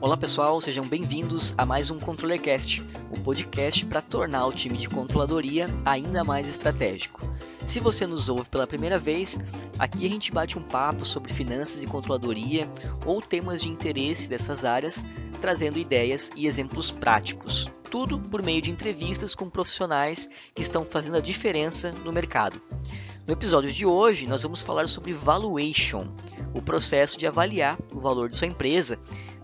Olá 0.00 0.16
pessoal, 0.16 0.60
sejam 0.60 0.86
bem-vindos 0.86 1.52
a 1.58 1.66
mais 1.66 1.90
um 1.90 1.98
ControllerCast, 1.98 2.84
o 3.10 3.18
podcast 3.18 3.84
para 3.84 4.00
tornar 4.00 4.46
o 4.46 4.52
time 4.52 4.78
de 4.78 4.88
controladoria 4.88 5.68
ainda 5.84 6.22
mais 6.22 6.48
estratégico. 6.48 7.20
Se 7.66 7.80
você 7.80 8.06
nos 8.06 8.28
ouve 8.28 8.48
pela 8.48 8.64
primeira 8.64 8.96
vez, 8.96 9.40
aqui 9.76 10.06
a 10.06 10.08
gente 10.08 10.30
bate 10.30 10.56
um 10.56 10.62
papo 10.62 11.04
sobre 11.04 11.32
finanças 11.32 11.82
e 11.82 11.86
controladoria 11.86 12.70
ou 13.04 13.20
temas 13.20 13.60
de 13.60 13.70
interesse 13.70 14.28
dessas 14.28 14.64
áreas, 14.64 15.04
trazendo 15.40 15.80
ideias 15.80 16.30
e 16.36 16.46
exemplos 16.46 16.92
práticos. 16.92 17.68
Tudo 17.90 18.20
por 18.20 18.40
meio 18.40 18.62
de 18.62 18.70
entrevistas 18.70 19.34
com 19.34 19.50
profissionais 19.50 20.30
que 20.54 20.62
estão 20.62 20.84
fazendo 20.84 21.16
a 21.16 21.20
diferença 21.20 21.90
no 22.04 22.12
mercado. 22.12 22.62
No 23.26 23.32
episódio 23.34 23.70
de 23.72 23.84
hoje, 23.84 24.28
nós 24.28 24.44
vamos 24.44 24.62
falar 24.62 24.88
sobre 24.88 25.12
valuation, 25.12 26.06
o 26.54 26.62
processo 26.62 27.18
de 27.18 27.26
avaliar 27.26 27.76
o 27.92 27.98
valor 27.98 28.30
de 28.30 28.36
sua 28.36 28.46
empresa, 28.46 28.98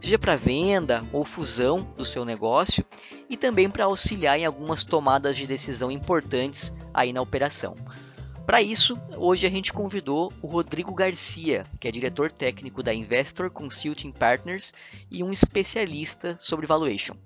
seja 0.05 0.19
para 0.19 0.37
venda 0.37 1.03
ou 1.15 1.25
fusão 1.25 1.81
do 1.97 2.05
seu 2.05 2.27
negócio, 2.27 2.85
e 3.27 3.39
também 3.39 3.71
para 3.71 3.87
auxiliar 3.87 4.39
em 4.39 4.45
algumas 4.45 4.85
tomadas 4.85 5.35
de 5.35 5.47
decisão 5.47 5.91
importantes 5.91 6.75
aí 6.93 7.11
na 7.11 7.23
operação. 7.23 7.75
Para 8.45 8.61
isso, 8.61 9.01
hoje 9.17 9.47
a 9.47 9.51
gente 9.51 9.73
convidou 9.73 10.31
o 10.43 10.47
Rodrigo 10.47 10.93
Garcia, 10.93 11.65
que 11.81 11.89
é 11.89 11.91
diretor 11.91 12.31
técnico 12.31 12.83
da 12.83 12.93
Investor 12.93 13.51
Consulting 13.51 14.13
Partners 14.13 14.75
e 15.11 15.25
um 15.25 15.33
especialista 15.33 16.37
sobre 16.39 16.67
valuation. 16.67 17.17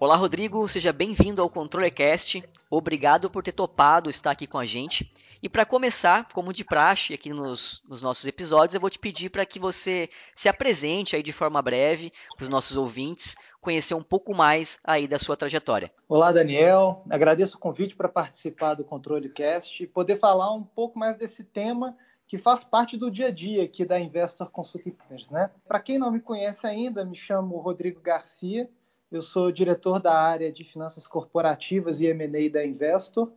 Olá, 0.00 0.16
Rodrigo, 0.16 0.66
seja 0.68 0.90
bem-vindo 0.90 1.42
ao 1.42 1.50
ControllerCast. 1.50 2.42
Obrigado 2.70 3.28
por 3.28 3.42
ter 3.42 3.52
topado 3.52 4.08
estar 4.08 4.30
aqui 4.30 4.46
com 4.46 4.56
a 4.56 4.64
gente. 4.64 5.12
E 5.40 5.48
para 5.48 5.64
começar, 5.64 6.28
como 6.32 6.52
de 6.52 6.64
praxe 6.64 7.14
aqui 7.14 7.30
nos, 7.30 7.80
nos 7.88 8.02
nossos 8.02 8.26
episódios, 8.26 8.74
eu 8.74 8.80
vou 8.80 8.90
te 8.90 8.98
pedir 8.98 9.30
para 9.30 9.46
que 9.46 9.60
você 9.60 10.08
se 10.34 10.48
apresente 10.48 11.14
aí 11.14 11.22
de 11.22 11.32
forma 11.32 11.62
breve 11.62 12.12
para 12.34 12.42
os 12.42 12.48
nossos 12.48 12.76
ouvintes 12.76 13.36
conhecer 13.60 13.94
um 13.94 14.02
pouco 14.02 14.34
mais 14.34 14.80
aí 14.82 15.06
da 15.06 15.16
sua 15.16 15.36
trajetória. 15.36 15.92
Olá, 16.08 16.32
Daniel. 16.32 17.04
Agradeço 17.08 17.56
o 17.56 17.60
convite 17.60 17.94
para 17.94 18.08
participar 18.08 18.74
do 18.74 18.84
ControlleCast 18.84 19.80
e 19.80 19.86
poder 19.86 20.16
falar 20.16 20.52
um 20.52 20.64
pouco 20.64 20.98
mais 20.98 21.16
desse 21.16 21.44
tema 21.44 21.96
que 22.26 22.36
faz 22.36 22.64
parte 22.64 22.96
do 22.96 23.08
dia 23.08 23.28
a 23.28 23.30
dia 23.30 23.62
aqui 23.62 23.84
da 23.84 23.98
Investor 23.98 24.50
Consulting 24.50 24.90
Partners, 24.90 25.30
né? 25.30 25.50
Para 25.66 25.78
quem 25.78 25.98
não 25.98 26.10
me 26.10 26.20
conhece 26.20 26.66
ainda, 26.66 27.04
me 27.04 27.14
chamo 27.14 27.58
Rodrigo 27.58 28.00
Garcia. 28.00 28.68
Eu 29.10 29.22
sou 29.22 29.52
diretor 29.52 30.00
da 30.00 30.12
área 30.12 30.52
de 30.52 30.64
finanças 30.64 31.06
corporativas 31.06 32.00
e 32.00 32.06
M&A 32.06 32.50
da 32.50 32.66
Investor 32.66 33.32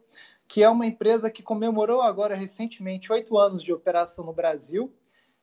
que 0.52 0.62
é 0.62 0.70
uma 0.70 0.86
empresa 0.86 1.32
que 1.32 1.42
comemorou 1.42 2.02
agora 2.02 2.36
recentemente 2.36 3.10
oito 3.10 3.38
anos 3.38 3.64
de 3.64 3.72
operação 3.72 4.26
no 4.26 4.34
Brasil 4.34 4.94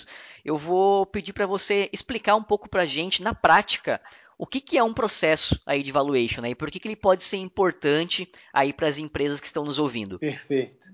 eu 0.46 0.56
vou 0.56 1.06
pedir 1.06 1.34
para 1.34 1.48
você 1.48 1.90
explicar 1.92 2.36
um 2.36 2.44
pouco 2.44 2.70
para 2.70 2.84
a 2.84 2.86
gente, 2.86 3.24
na 3.24 3.34
prática, 3.34 4.00
o 4.44 4.46
que, 4.46 4.60
que 4.60 4.78
é 4.78 4.84
um 4.84 4.94
processo 4.94 5.58
aí 5.66 5.82
de 5.82 5.90
valuation 5.90 6.42
né? 6.42 6.50
e 6.50 6.56
por 6.56 6.70
que, 6.70 6.78
que 6.78 6.86
ele 6.86 6.98
pode 6.98 7.24
ser 7.24 7.38
importante 7.38 8.30
aí 8.52 8.74
para 8.74 8.90
as 8.90 8.98
empresas 8.98 9.40
que 9.40 9.48
estão 9.48 9.64
nos 9.64 9.80
ouvindo. 9.80 10.20
Perfeito. 10.20 10.92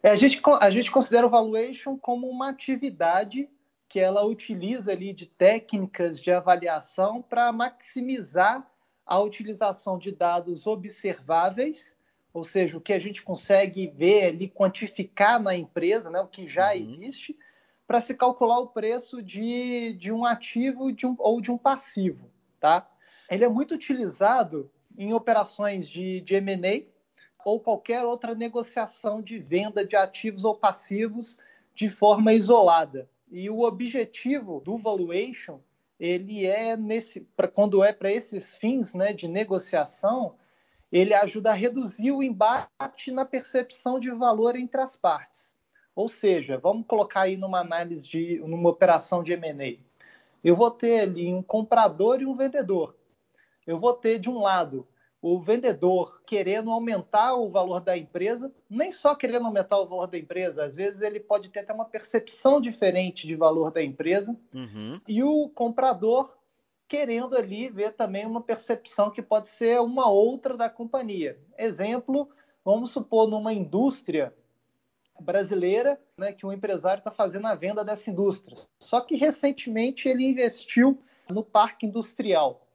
É, 0.00 0.10
a, 0.10 0.14
gente, 0.14 0.40
a 0.60 0.70
gente 0.70 0.88
considera 0.88 1.26
o 1.26 1.30
valuation 1.30 1.98
como 1.98 2.28
uma 2.28 2.50
atividade 2.50 3.48
que 3.88 3.98
ela 3.98 4.24
utiliza 4.24 4.92
ali 4.92 5.12
de 5.12 5.26
técnicas 5.26 6.20
de 6.20 6.30
avaliação 6.30 7.20
para 7.20 7.50
maximizar 7.50 8.64
a 9.04 9.20
utilização 9.20 9.98
de 9.98 10.12
dados 10.12 10.64
observáveis, 10.64 11.96
ou 12.32 12.44
seja, 12.44 12.78
o 12.78 12.80
que 12.80 12.92
a 12.92 12.98
gente 13.00 13.24
consegue 13.24 13.88
ver 13.88 14.26
ali, 14.26 14.48
quantificar 14.48 15.42
na 15.42 15.56
empresa, 15.56 16.10
né, 16.10 16.20
o 16.20 16.28
que 16.28 16.46
já 16.46 16.68
uhum. 16.68 16.80
existe, 16.80 17.36
para 17.88 18.00
se 18.00 18.14
calcular 18.14 18.60
o 18.60 18.68
preço 18.68 19.20
de, 19.20 19.94
de 19.94 20.12
um 20.12 20.24
ativo 20.24 20.92
de 20.92 21.08
um, 21.08 21.16
ou 21.18 21.40
de 21.40 21.50
um 21.50 21.58
passivo 21.58 22.30
tá? 22.60 22.88
Ele 23.30 23.44
é 23.44 23.48
muito 23.48 23.74
utilizado 23.74 24.70
em 24.96 25.12
operações 25.12 25.88
de, 25.88 26.20
de 26.20 26.34
M&A 26.34 26.84
ou 27.44 27.60
qualquer 27.60 28.04
outra 28.04 28.34
negociação 28.34 29.22
de 29.22 29.38
venda 29.38 29.84
de 29.84 29.96
ativos 29.96 30.44
ou 30.44 30.54
passivos 30.54 31.38
de 31.74 31.88
forma 31.88 32.32
isolada. 32.32 33.08
E 33.30 33.48
o 33.48 33.60
objetivo 33.60 34.60
do 34.60 34.76
valuation, 34.76 35.60
ele 36.00 36.46
é 36.46 36.76
nesse, 36.76 37.20
pra, 37.36 37.46
quando 37.46 37.84
é 37.84 37.92
para 37.92 38.10
esses 38.10 38.54
fins, 38.56 38.92
né, 38.92 39.12
de 39.12 39.28
negociação, 39.28 40.34
ele 40.90 41.14
ajuda 41.14 41.50
a 41.50 41.54
reduzir 41.54 42.10
o 42.10 42.22
embate 42.22 43.12
na 43.12 43.24
percepção 43.24 44.00
de 44.00 44.10
valor 44.10 44.56
entre 44.56 44.80
as 44.80 44.96
partes. 44.96 45.54
Ou 45.94 46.08
seja, 46.08 46.58
vamos 46.58 46.86
colocar 46.86 47.22
aí 47.22 47.36
numa 47.36 47.60
análise 47.60 48.08
de 48.08 48.40
numa 48.40 48.70
operação 48.70 49.22
de 49.22 49.32
M&A 49.32 49.87
eu 50.42 50.56
vou 50.56 50.70
ter 50.70 51.00
ali 51.00 51.32
um 51.32 51.42
comprador 51.42 52.20
e 52.20 52.26
um 52.26 52.36
vendedor. 52.36 52.96
Eu 53.66 53.78
vou 53.78 53.92
ter, 53.92 54.18
de 54.18 54.30
um 54.30 54.38
lado, 54.38 54.86
o 55.20 55.40
vendedor 55.40 56.22
querendo 56.24 56.70
aumentar 56.70 57.34
o 57.34 57.50
valor 57.50 57.80
da 57.80 57.96
empresa, 57.96 58.52
nem 58.70 58.90
só 58.92 59.14
querendo 59.14 59.46
aumentar 59.46 59.78
o 59.78 59.86
valor 59.86 60.06
da 60.06 60.18
empresa, 60.18 60.64
às 60.64 60.76
vezes 60.76 61.02
ele 61.02 61.20
pode 61.20 61.48
ter 61.48 61.60
até 61.60 61.72
uma 61.72 61.84
percepção 61.84 62.60
diferente 62.60 63.26
de 63.26 63.34
valor 63.34 63.72
da 63.72 63.82
empresa, 63.82 64.36
uhum. 64.54 65.00
e 65.08 65.22
o 65.22 65.48
comprador 65.48 66.32
querendo 66.86 67.36
ali 67.36 67.68
ver 67.68 67.92
também 67.92 68.24
uma 68.24 68.40
percepção 68.40 69.10
que 69.10 69.20
pode 69.20 69.48
ser 69.48 69.80
uma 69.80 70.08
outra 70.08 70.56
da 70.56 70.70
companhia. 70.70 71.38
Exemplo, 71.58 72.30
vamos 72.64 72.90
supor 72.90 73.28
numa 73.28 73.52
indústria 73.52 74.32
brasileira 75.20 76.00
né, 76.16 76.32
que 76.32 76.46
o 76.46 76.52
empresário 76.52 77.00
está 77.00 77.10
fazendo 77.10 77.46
a 77.46 77.54
venda 77.54 77.84
dessa 77.84 78.10
indústria. 78.10 78.56
Só 78.78 79.00
que 79.00 79.16
recentemente 79.16 80.08
ele 80.08 80.24
investiu 80.24 81.02
no 81.28 81.42
parque 81.42 81.86
industrial. 81.86 82.66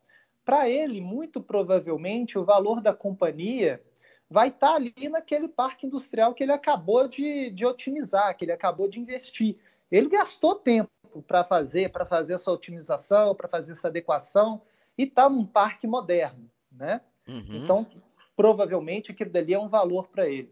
Para 0.45 0.67
ele, 0.69 0.99
muito 1.01 1.41
provavelmente, 1.41 2.37
o 2.37 2.43
valor 2.43 2.81
da 2.81 2.93
companhia 2.93 3.81
vai 4.29 4.49
estar 4.49 4.69
tá 4.69 4.75
ali 4.75 5.09
naquele 5.09 5.47
parque 5.47 5.87
industrial 5.87 6.33
que 6.33 6.43
ele 6.43 6.51
acabou 6.51 7.07
de, 7.07 7.49
de 7.51 7.65
otimizar, 7.65 8.35
que 8.35 8.45
ele 8.45 8.51
acabou 8.51 8.87
de 8.89 8.99
investir. 8.99 9.57
Ele 9.91 10.09
gastou 10.09 10.55
tempo 10.55 10.89
para 11.27 11.43
fazer, 11.43 11.91
para 11.91 12.05
fazer 12.05 12.33
essa 12.33 12.51
otimização, 12.51 13.35
para 13.35 13.47
fazer 13.47 13.73
essa 13.73 13.87
adequação, 13.87 14.61
e 14.97 15.03
está 15.03 15.29
num 15.29 15.45
parque 15.45 15.87
moderno, 15.87 16.49
né? 16.71 17.01
Uhum. 17.27 17.63
Então, 17.63 17.87
provavelmente 18.35 19.11
aquilo 19.11 19.29
dali 19.29 19.53
é 19.53 19.59
um 19.59 19.69
valor 19.69 20.07
para 20.07 20.27
ele. 20.27 20.51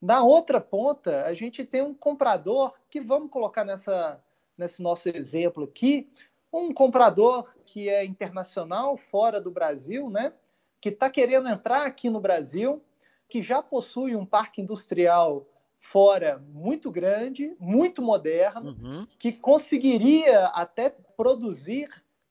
Na 0.00 0.22
outra 0.22 0.60
ponta, 0.60 1.24
a 1.24 1.34
gente 1.34 1.64
tem 1.64 1.82
um 1.82 1.94
comprador 1.94 2.74
que 2.90 3.00
vamos 3.00 3.30
colocar 3.30 3.64
nessa, 3.64 4.22
nesse 4.56 4.82
nosso 4.82 5.08
exemplo 5.08 5.64
aqui, 5.64 6.10
um 6.52 6.72
comprador 6.72 7.50
que 7.64 7.88
é 7.88 8.04
internacional, 8.04 8.96
fora 8.96 9.40
do 9.40 9.50
Brasil, 9.50 10.08
né? 10.08 10.32
que 10.80 10.90
está 10.90 11.10
querendo 11.10 11.48
entrar 11.48 11.86
aqui 11.86 12.08
no 12.08 12.20
Brasil, 12.20 12.82
que 13.28 13.42
já 13.42 13.62
possui 13.62 14.14
um 14.14 14.24
parque 14.24 14.60
industrial 14.60 15.46
fora 15.78 16.42
muito 16.52 16.90
grande, 16.90 17.54
muito 17.58 18.02
moderno, 18.02 18.70
uhum. 18.70 19.06
que 19.18 19.32
conseguiria 19.32 20.46
até 20.48 20.90
produzir 21.16 21.88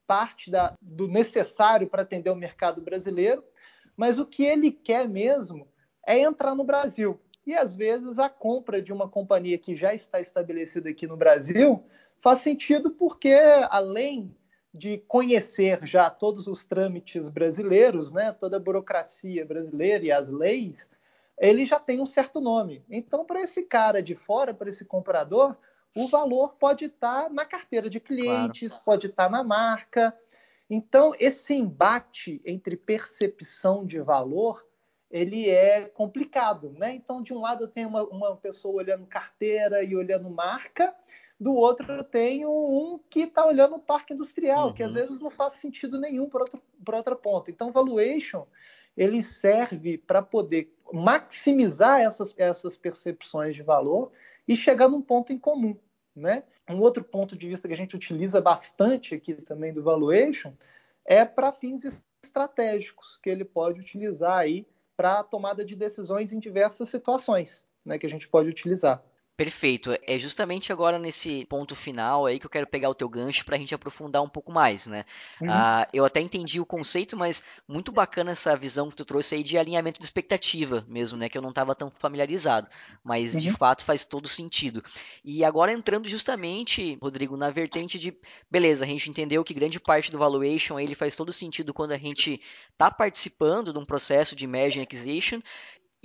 parte 0.08 0.52
da, 0.52 0.76
do 0.82 1.08
necessário 1.08 1.88
para 1.88 2.04
atender 2.04 2.30
o 2.30 2.36
mercado 2.36 2.82
brasileiro, 2.82 3.44
mas 3.98 4.20
o 4.20 4.26
que 4.26 4.44
ele 4.44 4.72
quer 4.72 5.08
mesmo 5.08 5.68
é 6.06 6.20
entrar 6.20 6.54
no 6.54 6.64
Brasil. 6.64 7.20
E 7.46 7.54
às 7.54 7.76
vezes 7.76 8.18
a 8.18 8.30
compra 8.30 8.82
de 8.82 8.92
uma 8.92 9.08
companhia 9.08 9.58
que 9.58 9.76
já 9.76 9.94
está 9.94 10.20
estabelecida 10.20 10.90
aqui 10.90 11.06
no 11.06 11.16
Brasil 11.16 11.84
faz 12.20 12.40
sentido 12.40 12.92
porque, 12.92 13.34
além 13.70 14.36
de 14.74 14.98
conhecer 15.08 15.86
já 15.86 16.10
todos 16.10 16.48
os 16.48 16.66
trâmites 16.66 17.30
brasileiros, 17.30 18.12
né, 18.12 18.32
toda 18.34 18.58
a 18.58 18.60
burocracia 18.60 19.46
brasileira 19.46 20.06
e 20.06 20.12
as 20.12 20.30
leis, 20.30 20.90
ele 21.40 21.66
já 21.66 21.80
tem 21.80 22.02
um 22.02 22.06
certo 22.06 22.42
nome. 22.42 22.84
Então, 22.90 23.26
para 23.26 23.42
esse 23.42 23.64
cara 23.64 24.02
de 24.02 24.16
fora, 24.16 24.54
para 24.54 24.70
esse 24.70 24.84
comprador, 24.84 25.56
o 25.96 26.08
valor 26.08 26.58
pode 26.60 26.86
estar 26.86 27.30
na 27.30 27.46
carteira 27.46 27.90
de 27.90 28.00
clientes, 28.00 28.74
claro. 28.74 28.86
pode 28.86 29.08
estar 29.08 29.30
na 29.30 29.44
marca. 29.44 30.14
Então, 30.70 31.12
esse 31.20 31.54
embate 31.54 32.42
entre 32.44 32.76
percepção 32.76 33.86
de 33.86 34.00
valor, 34.02 34.65
ele 35.10 35.50
é 35.50 35.86
complicado, 35.86 36.72
né? 36.78 36.94
Então, 36.94 37.22
de 37.22 37.34
um 37.34 37.42
lado 37.42 37.64
eu 37.64 37.68
tenho 37.68 37.88
uma, 37.88 38.04
uma 38.04 38.36
pessoa 38.36 38.76
olhando 38.76 39.06
carteira 39.06 39.84
e 39.84 39.96
olhando 39.96 40.30
marca, 40.30 40.94
do 41.40 41.54
outro 41.54 41.92
eu 41.92 42.04
tenho 42.04 42.50
um 42.50 43.00
que 43.10 43.22
está 43.22 43.46
olhando 43.46 43.76
o 43.76 43.80
parque 43.80 44.14
industrial, 44.14 44.68
uhum. 44.68 44.74
que 44.74 44.84
às 44.84 44.94
uhum. 44.94 45.00
vezes 45.00 45.20
não 45.20 45.30
faz 45.30 45.54
sentido 45.54 46.00
nenhum 46.00 46.30
para 46.30 46.42
outro, 46.42 46.62
outra 46.88 47.16
ponta. 47.16 47.52
Então, 47.52 47.72
valuation 47.72 48.46
ele 48.96 49.22
serve 49.22 49.98
para 49.98 50.22
poder 50.22 50.74
maximizar 50.94 52.00
essas, 52.00 52.34
essas 52.38 52.78
percepções 52.78 53.56
de 53.56 53.62
valor 53.62 54.12
e 54.48 54.56
chegar 54.56 54.88
num 54.88 55.02
ponto 55.02 55.34
em 55.34 55.40
comum. 55.40 55.78
Né? 56.16 56.44
Um 56.70 56.80
outro 56.80 57.04
ponto 57.04 57.38
de 57.38 57.48
vista 57.48 57.68
que 57.68 57.74
a 57.74 57.78
gente 57.78 57.96
utiliza 57.96 58.40
bastante 58.40 59.14
aqui 59.14 59.34
também 59.34 59.74
do 59.74 59.84
valuation 59.84 60.54
é 61.04 61.26
para 61.26 61.52
fins 61.52 61.84
estratégicos, 62.24 63.18
que 63.22 63.30
ele 63.30 63.44
pode 63.44 63.82
utilizar 63.82 64.40
aí 64.40 64.66
para 64.96 65.24
tomada 65.24 65.66
de 65.66 65.76
decisões 65.76 66.32
em 66.32 66.40
diversas 66.40 66.90
situações, 66.90 67.66
né, 67.86 67.98
que 67.98 68.06
a 68.06 68.10
gente 68.10 68.28
pode 68.28 68.50
utilizar. 68.50 69.04
Perfeito. 69.38 69.92
É 70.08 70.18
justamente 70.18 70.72
agora 70.72 70.98
nesse 70.98 71.46
ponto 71.48 71.76
final 71.76 72.26
aí 72.26 72.40
que 72.40 72.46
eu 72.46 72.50
quero 72.50 72.66
pegar 72.66 72.90
o 72.90 72.96
teu 72.96 73.10
gancho 73.10 73.44
para 73.44 73.58
a 73.58 73.60
gente 73.60 73.76
aprofundar 73.76 74.22
um 74.22 74.30
pouco 74.30 74.50
mais, 74.50 74.88
né? 74.88 75.04
Uhum. 75.42 75.50
Ah, 75.52 75.86
eu 75.92 76.06
até 76.06 76.22
entendi 76.22 76.62
o 76.62 76.66
conceito, 76.66 77.18
mas 77.18 77.44
muito 77.68 77.92
bacana 77.92 78.32
essa 78.32 78.56
visão 78.56 78.90
que 78.90 78.96
tu 78.96 79.04
trouxe 79.04 79.36
aí 79.36 79.44
de 79.44 79.58
alinhamento 79.58 80.00
de 80.00 80.06
expectativa 80.06 80.86
mesmo, 80.88 81.18
né? 81.18 81.28
Que 81.28 81.38
eu 81.38 81.42
não 81.42 81.50
estava 81.50 81.76
tão 81.76 81.92
familiarizado, 81.92 82.70
mas 83.04 83.36
uhum. 83.36 83.42
de 83.42 83.52
fato 83.52 83.84
faz 83.84 84.06
todo 84.06 84.26
sentido. 84.26 84.82
E 85.24 85.44
agora 85.44 85.74
entrando 85.74 86.08
justamente, 86.08 86.98
Rodrigo, 87.02 87.36
na 87.36 87.50
vertente 87.50 88.00
de, 88.00 88.18
beleza, 88.50 88.86
a 88.86 88.88
gente 88.88 89.10
entendeu 89.10 89.44
que 89.44 89.54
grande 89.54 89.82
parte 89.82 90.12
do 90.12 90.18
valuation 90.18 90.80
ele 90.80 90.96
faz 90.96 91.14
todo 91.14 91.34
sentido 91.34 91.74
quando 91.74 91.92
a 91.92 91.98
gente 91.98 92.40
está 92.72 92.90
participando 92.90 93.74
de 93.74 93.80
um 93.80 93.86
processo 93.86 94.34
de 94.34 94.48
merging 94.48 94.82
acquisition 94.82 95.42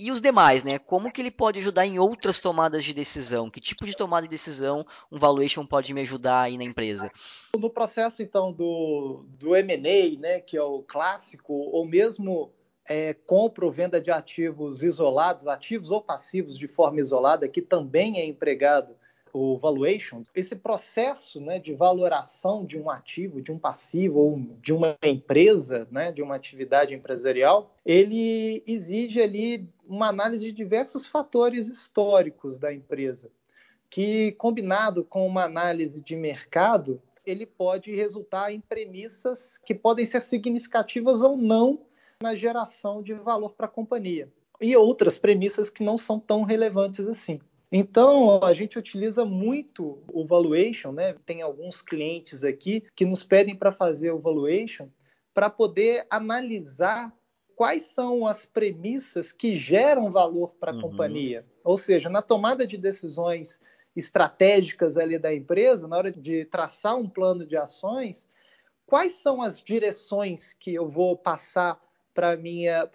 e 0.01 0.11
os 0.11 0.21
demais, 0.21 0.65
né? 0.65 0.79
Como 0.79 1.13
que 1.13 1.21
ele 1.21 1.31
pode 1.31 1.59
ajudar 1.59 1.87
em 1.87 1.99
outras 1.99 2.41
tomadas 2.41 2.83
de 2.83 2.95
decisão? 2.95 3.51
Que 3.51 3.61
tipo 3.61 3.85
de 3.85 3.95
tomada 3.95 4.23
de 4.23 4.31
decisão 4.31 4.87
um 5.13 5.19
valuation 5.19 5.67
pode 5.67 5.93
me 5.93 6.01
ajudar 6.01 6.43
aí 6.43 6.57
na 6.57 6.65
empresa? 6.65 7.11
No 7.55 7.69
processo, 7.69 8.23
então, 8.23 8.51
do, 8.51 9.27
do 9.39 9.55
M&A, 9.55 10.19
né, 10.19 10.41
que 10.41 10.57
é 10.57 10.63
o 10.63 10.83
clássico, 10.83 11.53
ou 11.53 11.85
mesmo 11.85 12.51
é, 12.89 13.13
compra 13.13 13.67
ou 13.67 13.71
venda 13.71 14.01
de 14.01 14.11
ativos 14.11 14.83
isolados, 14.83 15.47
ativos 15.47 15.91
ou 15.91 16.01
passivos 16.01 16.57
de 16.57 16.67
forma 16.67 17.01
isolada, 17.01 17.47
que 17.47 17.61
também 17.61 18.19
é 18.19 18.25
empregado 18.25 18.97
o 19.33 19.59
valuation, 19.59 20.23
esse 20.35 20.57
processo 20.57 21.41
né, 21.41 21.59
de 21.59 21.75
valoração 21.75 22.65
de 22.65 22.79
um 22.79 22.91
ativo, 22.91 23.41
de 23.41 23.53
um 23.53 23.59
passivo 23.59 24.19
ou 24.19 24.39
de 24.61 24.73
uma 24.73 24.97
empresa, 25.03 25.87
né, 25.91 26.13
de 26.13 26.23
uma 26.23 26.35
atividade 26.35 26.95
empresarial, 26.95 27.75
ele 27.85 28.63
exige 28.67 29.21
ali 29.21 29.69
uma 29.87 30.09
análise 30.09 30.45
de 30.45 30.53
diversos 30.53 31.07
fatores 31.07 31.69
históricos 31.69 32.59
da 32.59 32.73
empresa, 32.73 33.31
que 33.89 34.33
combinado 34.33 35.05
com 35.05 35.27
uma 35.27 35.45
análise 35.45 36.01
de 36.03 36.17
mercado, 36.17 37.03
ele 37.25 37.47
pode 37.47 37.95
resultar 37.95 38.53
em 38.53 38.61
premissas 38.61 39.59
que 39.59 39.75
podem 39.75 40.07
ser 40.07 40.23
significativas 40.23 41.21
ou 41.21 41.37
não 41.37 41.81
na 42.23 42.35
geração 42.35 43.03
de 43.03 43.15
valor 43.15 43.55
para 43.55 43.67
a 43.67 43.71
companhia. 43.71 44.31
E 44.61 44.77
outras 44.77 45.17
premissas 45.17 45.71
que 45.71 45.83
não 45.83 45.97
são 45.97 46.21
tão 46.21 46.43
relevantes 46.43 47.09
assim. 47.09 47.41
Então, 47.73 48.43
a 48.43 48.53
gente 48.53 48.79
utiliza 48.79 49.25
muito 49.25 50.03
o 50.13 50.25
valuation, 50.25 50.91
né? 50.91 51.15
Tem 51.25 51.41
alguns 51.41 51.81
clientes 51.81 52.43
aqui 52.43 52.85
que 52.97 53.05
nos 53.05 53.23
pedem 53.23 53.55
para 53.55 53.71
fazer 53.71 54.11
o 54.11 54.19
valuation 54.19 54.89
para 55.33 55.49
poder 55.49 56.05
analisar 56.11 57.15
quais 57.55 57.85
são 57.85 58.27
as 58.27 58.45
premissas 58.45 59.33
que 59.33 59.57
geram 59.57 60.11
valor 60.11 60.55
para 60.59 60.73
a 60.73 60.75
uhum. 60.75 60.81
companhia. 60.81 61.45
Ou 61.63 61.77
seja, 61.77 62.09
na 62.09 62.23
tomada 62.23 62.67
de 62.67 62.77
decisões 62.77 63.61
estratégicas 63.95 64.97
ali 64.97 65.19
da 65.19 65.33
empresa, 65.33 65.87
na 65.87 65.97
hora 65.97 66.11
de 66.11 66.45
traçar 66.47 66.97
um 66.97 67.09
plano 67.09 67.47
de 67.47 67.57
ações, 67.57 68.29
quais 68.87 69.13
são 69.13 69.43
as 69.43 69.61
direções 69.61 70.55
que 70.55 70.75
eu 70.75 70.89
vou 70.89 71.17
passar 71.17 71.81
para 72.15 72.37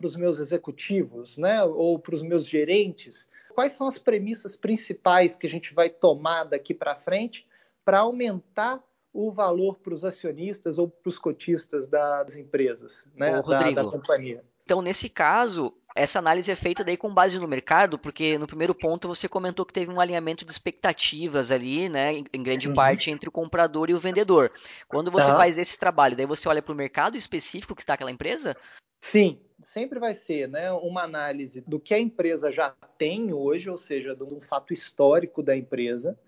os 0.03 0.15
meus 0.15 0.39
executivos, 0.39 1.37
né? 1.37 1.63
Ou 1.63 1.97
para 1.97 2.15
os 2.15 2.21
meus 2.21 2.47
gerentes? 2.47 3.29
Quais 3.55 3.73
são 3.73 3.87
as 3.87 3.97
premissas 3.97 4.55
principais 4.55 5.35
que 5.35 5.47
a 5.47 5.49
gente 5.49 5.73
vai 5.73 5.89
tomar 5.89 6.43
daqui 6.43 6.73
para 6.73 6.95
frente 6.95 7.47
para 7.83 7.99
aumentar 7.99 8.83
o 9.13 9.31
valor 9.31 9.79
para 9.79 9.93
os 9.93 10.03
acionistas 10.03 10.77
ou 10.77 10.89
para 10.89 11.07
os 11.07 11.17
cotistas 11.17 11.87
das 11.87 12.35
empresas, 12.35 13.07
né, 13.15 13.41
da, 13.41 13.71
da 13.71 13.85
companhia. 13.85 14.43
Então, 14.63 14.81
nesse 14.81 15.07
caso, 15.07 15.73
essa 15.95 16.19
análise 16.19 16.51
é 16.51 16.55
feita 16.55 16.83
daí 16.83 16.97
com 16.97 17.13
base 17.13 17.39
no 17.39 17.47
mercado, 17.47 17.97
porque 17.97 18.37
no 18.37 18.45
primeiro 18.45 18.75
ponto 18.75 19.07
você 19.07 19.29
comentou 19.29 19.65
que 19.65 19.71
teve 19.71 19.89
um 19.89 20.01
alinhamento 20.01 20.43
de 20.43 20.51
expectativas 20.51 21.51
ali, 21.51 21.87
né, 21.87 22.21
em 22.33 22.43
grande 22.43 22.67
uhum. 22.67 22.75
parte 22.75 23.09
entre 23.09 23.29
o 23.29 23.31
comprador 23.31 23.89
e 23.89 23.93
o 23.93 23.99
vendedor. 23.99 24.51
Quando 24.89 25.09
você 25.09 25.31
uhum. 25.31 25.37
faz 25.37 25.57
esse 25.57 25.79
trabalho, 25.79 26.17
daí 26.17 26.25
você 26.25 26.49
olha 26.49 26.61
para 26.61 26.73
o 26.73 26.75
mercado 26.75 27.15
específico 27.15 27.73
que 27.73 27.81
está 27.81 27.93
aquela 27.93 28.11
empresa? 28.11 28.57
Sim, 28.99 29.39
sempre 29.61 29.97
vai 29.97 30.13
ser 30.13 30.49
né, 30.49 30.69
uma 30.73 31.03
análise 31.03 31.61
do 31.61 31.79
que 31.79 31.93
a 31.93 31.99
empresa 31.99 32.51
já 32.51 32.71
tem 32.97 33.31
hoje, 33.31 33.69
ou 33.69 33.77
seja, 33.77 34.13
de 34.13 34.23
um 34.23 34.41
fato 34.41 34.73
histórico 34.73 35.41
da 35.41 35.55
empresa. 35.55 36.19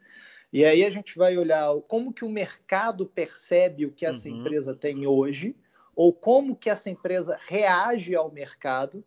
E 0.54 0.64
aí 0.64 0.86
a 0.86 0.90
gente 0.90 1.18
vai 1.18 1.38
olhar 1.38 1.76
como 1.90 2.14
que 2.14 2.24
o 2.24 2.30
mercado 2.30 3.06
percebe 3.06 3.86
o 3.86 3.92
que 3.92 4.06
essa 4.06 4.30
uhum. 4.30 4.40
empresa 4.40 4.74
tem 4.74 5.06
hoje, 5.06 5.56
ou 5.94 6.14
como 6.14 6.56
que 6.56 6.70
essa 6.70 6.90
empresa 6.90 7.38
reage 7.48 8.16
ao 8.16 8.32
mercado, 8.32 9.04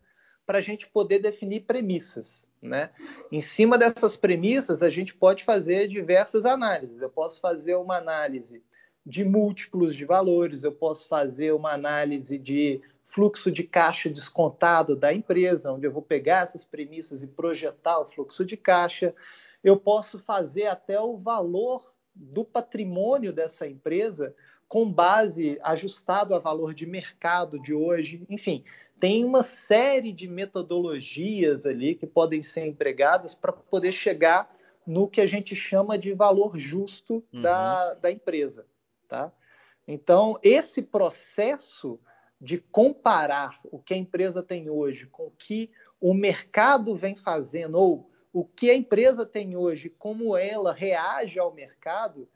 para 0.51 0.59
a 0.59 0.61
gente 0.61 0.89
poder 0.89 1.21
definir 1.21 1.61
premissas. 1.61 2.45
Né? 2.61 2.91
Em 3.31 3.41
cima 3.41 3.79
dessas 3.79 4.17
premissas, 4.17 4.83
a 4.83 4.91
gente 4.91 5.15
pode 5.15 5.45
fazer 5.45 5.87
diversas 5.87 6.45
análises. 6.45 7.01
Eu 7.01 7.09
posso 7.09 7.41
fazer 7.41 7.77
uma 7.77 7.99
análise 7.99 8.61
de 9.07 9.25
múltiplos 9.25 9.95
de 9.95 10.05
valores, 10.05 10.65
eu 10.65 10.73
posso 10.73 11.07
fazer 11.07 11.53
uma 11.53 11.73
análise 11.73 12.37
de 12.37 12.81
fluxo 13.07 13.49
de 13.49 13.63
caixa 13.63 14.11
descontado 14.11 14.97
da 14.97 15.15
empresa, 15.15 15.71
onde 15.71 15.87
eu 15.87 15.93
vou 15.93 16.03
pegar 16.03 16.43
essas 16.43 16.65
premissas 16.65 17.23
e 17.23 17.29
projetar 17.29 18.01
o 18.01 18.07
fluxo 18.07 18.45
de 18.45 18.57
caixa. 18.57 19.15
Eu 19.63 19.77
posso 19.77 20.19
fazer 20.19 20.67
até 20.67 21.01
o 21.01 21.17
valor 21.17 21.95
do 22.13 22.45
patrimônio 22.45 23.33
dessa 23.33 23.69
empresa 23.69 24.35
com 24.71 24.91
base 24.91 25.59
ajustado 25.63 26.35
a 26.35 26.41
valor 26.41 26.75
de 26.75 26.87
mercado 26.87 27.61
de 27.61 27.73
hoje. 27.73 28.25
Enfim, 28.29 28.65
tem 29.01 29.25
uma 29.25 29.43
série 29.43 30.13
de 30.13 30.29
metodologias 30.29 31.65
ali 31.65 31.95
que 31.95 32.07
podem 32.07 32.43
ser 32.43 32.67
empregadas 32.67 33.35
para 33.35 33.53
poder 33.53 33.93
chegar 33.93 34.55
no 34.87 35.09
que 35.09 35.21
a 35.21 35.27
gente 35.27 35.57
chama 35.57 35.99
de 35.99 36.13
valor 36.13 36.59
justo 36.59 37.25
uhum. 37.33 37.41
da, 37.41 37.95
da 37.95 38.13
empresa. 38.13 38.67
Tá? 39.09 39.33
Então, 39.89 40.39
esse 40.43 40.83
processo 40.83 41.99
de 42.41 42.59
comparar 42.59 43.59
o 43.71 43.79
que 43.79 43.95
a 43.95 43.97
empresa 43.97 44.43
tem 44.43 44.69
hoje 44.71 45.07
com 45.07 45.27
o 45.27 45.33
que 45.33 45.71
o 46.01 46.15
mercado 46.15 46.95
vem 46.95 47.15
fazendo, 47.15 47.77
ou 47.77 48.11
o 48.33 48.45
que 48.45 48.71
a 48.71 48.75
empresa 48.75 49.27
tem 49.27 49.57
hoje, 49.57 49.91
como 49.91 50.37
ela 50.37 50.73
reage 50.73 51.39
ao 51.39 51.53
mercado, 51.53 52.29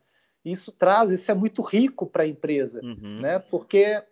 isso 0.45 0.73
traz, 0.73 1.11
isso 1.11 1.31
é 1.31 1.35
muito 1.35 1.63
rico 1.63 2.07
para 2.07 2.25
a 2.25 2.27
empresa, 2.27 2.81
uhum. 2.83 3.21
né? 3.21 3.39
Porque, 3.39 4.03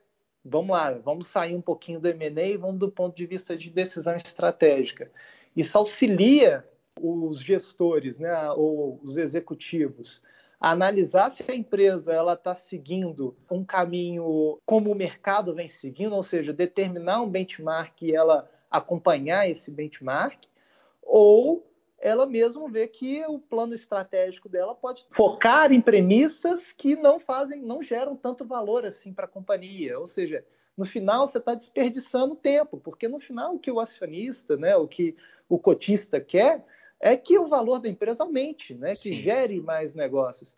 vamos 0.45 0.71
lá, 0.71 0.93
vamos 0.93 1.27
sair 1.27 1.55
um 1.55 1.61
pouquinho 1.61 2.01
do 2.01 2.09
M&A 2.09 2.59
vamos 2.59 2.79
do 2.79 2.91
ponto 2.91 3.17
de 3.17 3.27
vista 3.27 3.57
de 3.57 3.71
decisão 3.71 4.15
estratégica. 4.15 5.11
Isso 5.57 5.77
auxilia 5.79 6.67
os 7.01 7.41
gestores, 7.41 8.19
né, 8.19 8.51
ou 8.53 9.01
os 9.03 9.17
executivos, 9.17 10.23
analisar 10.61 11.31
se 11.31 11.45
a 11.51 11.55
empresa 11.55 12.13
ela 12.13 12.35
está 12.35 12.55
seguindo 12.55 13.37
um 13.51 13.65
caminho 13.65 14.59
como 14.65 14.93
o 14.93 14.95
mercado 14.95 15.55
vem 15.55 15.67
seguindo, 15.67 16.15
ou 16.15 16.23
seja, 16.23 16.53
determinar 16.53 17.21
um 17.21 17.29
benchmark 17.29 18.03
e 18.03 18.15
ela 18.15 18.49
acompanhar 18.71 19.49
esse 19.51 19.71
benchmark, 19.71 20.45
ou 21.03 21.67
ela 22.03 22.27
mesmo 22.27 22.69
vê 22.69 22.89
que 22.89 23.25
o 23.27 23.39
plano 23.39 23.75
estratégico 23.75 24.49
dela 24.49 24.75
pode 24.75 25.07
focar 25.09 25.73
em 25.73 25.81
premissas 25.81 26.73
que 26.73 26.97
não 26.97 27.21
fazem, 27.21 27.63
não 27.63 27.81
geram 27.81 28.17
tanto 28.17 28.45
valor 28.45 28.85
assim 28.85 29.15
para 29.15 29.25
a 29.27 29.29
companhia, 29.29 29.99
ou 29.99 30.07
seja, 30.07 30.45
no 30.77 30.85
final 30.85 31.29
você 31.29 31.39
está 31.39 31.55
desperdiçando 31.55 32.35
tempo, 32.35 32.79
porque 32.79 33.07
no 33.07 33.21
final 33.21 33.55
o 33.55 33.59
que 33.59 33.71
o 33.71 33.79
acionista, 33.79 34.57
né, 34.57 34.75
o 34.77 34.89
que 34.89 35.17
o 35.49 35.59
cotista 35.59 36.21
quer 36.21 36.65
é 37.03 37.17
que 37.17 37.39
o 37.39 37.49
valor 37.49 37.81
da 37.81 37.89
empresa 37.89 38.23
aumente, 38.23 38.75
né? 38.75 38.95
que 38.95 39.09
Sim. 39.09 39.17
gere 39.17 39.61
mais 39.61 39.93
negócios. 39.93 40.57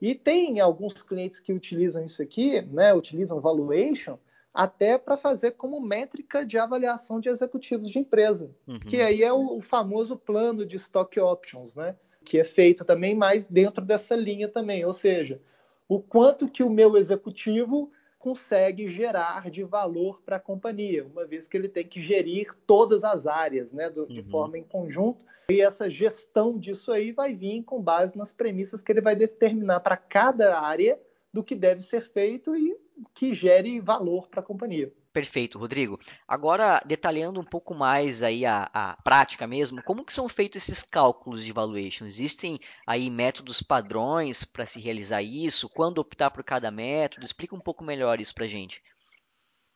E 0.00 0.14
tem 0.14 0.60
alguns 0.60 1.02
clientes 1.02 1.40
que 1.40 1.54
utilizam 1.54 2.04
isso 2.04 2.22
aqui, 2.22 2.60
né? 2.60 2.92
utilizam 2.92 3.40
valuation, 3.40 4.18
até 4.56 4.96
para 4.96 5.18
fazer 5.18 5.50
como 5.52 5.78
métrica 5.78 6.44
de 6.44 6.56
avaliação 6.56 7.20
de 7.20 7.28
executivos 7.28 7.90
de 7.90 7.98
empresa, 7.98 8.50
uhum. 8.66 8.80
que 8.80 9.02
aí 9.02 9.22
é 9.22 9.30
o, 9.30 9.60
famoso 9.60 10.16
plano 10.16 10.64
de 10.64 10.76
stock 10.76 11.20
options, 11.20 11.74
né? 11.74 11.94
que 12.24 12.38
é 12.40 12.44
feito 12.44 12.82
também 12.82 13.14
mais 13.14 13.44
dentro 13.44 13.84
dessa 13.84 14.16
linha 14.16 14.48
também, 14.48 14.82
ou 14.84 14.94
seja, 14.94 15.40
o 15.86 16.00
quanto 16.00 16.48
que 16.48 16.62
o 16.62 16.70
meu 16.70 16.96
executivo 16.96 17.92
consegue 18.18 18.88
gerar 18.88 19.50
de 19.50 19.62
valor 19.62 20.22
para 20.24 20.36
a 20.36 20.40
companhia, 20.40 21.04
uma 21.04 21.26
vez 21.26 21.46
que 21.46 21.56
ele 21.56 21.68
tem 21.68 21.86
que 21.86 22.00
gerir 22.00 22.52
todas 22.66 23.04
as 23.04 23.26
áreas 23.26 23.74
né, 23.74 23.90
do, 23.90 24.06
de 24.06 24.22
uhum. 24.22 24.30
forma 24.30 24.58
em 24.58 24.64
conjunto. 24.64 25.24
E 25.50 25.60
essa 25.60 25.88
gestão 25.88 26.58
disso 26.58 26.90
aí 26.90 27.12
vai 27.12 27.34
vir 27.34 27.62
com 27.62 27.80
base 27.80 28.16
nas 28.16 28.32
premissas 28.32 28.82
que 28.82 28.90
ele 28.90 29.02
vai 29.02 29.14
determinar 29.14 29.80
para 29.80 29.96
cada 29.96 30.58
área 30.58 30.98
do 31.36 31.44
que 31.44 31.54
deve 31.54 31.82
ser 31.82 32.10
feito 32.12 32.56
e 32.56 32.74
que 33.12 33.34
gere 33.34 33.78
valor 33.78 34.26
para 34.28 34.40
a 34.40 34.42
companhia. 34.42 34.90
Perfeito, 35.12 35.58
Rodrigo. 35.58 36.00
Agora, 36.26 36.82
detalhando 36.86 37.38
um 37.38 37.44
pouco 37.44 37.74
mais 37.74 38.22
aí 38.22 38.46
a, 38.46 38.70
a, 38.72 38.96
prática 39.02 39.46
mesmo, 39.46 39.82
como 39.82 40.02
que 40.02 40.14
são 40.14 40.30
feitos 40.30 40.62
esses 40.62 40.82
cálculos 40.82 41.44
de 41.44 41.52
valuation? 41.52 42.06
Existem 42.06 42.58
aí 42.86 43.10
métodos 43.10 43.62
padrões 43.62 44.44
para 44.46 44.64
se 44.64 44.80
realizar 44.80 45.22
isso? 45.22 45.68
Quando 45.68 45.98
optar 45.98 46.30
por 46.30 46.42
cada 46.42 46.70
método? 46.70 47.26
Explica 47.26 47.54
um 47.54 47.60
pouco 47.60 47.84
melhor 47.84 48.18
isso 48.18 48.34
para 48.34 48.46
gente. 48.46 48.82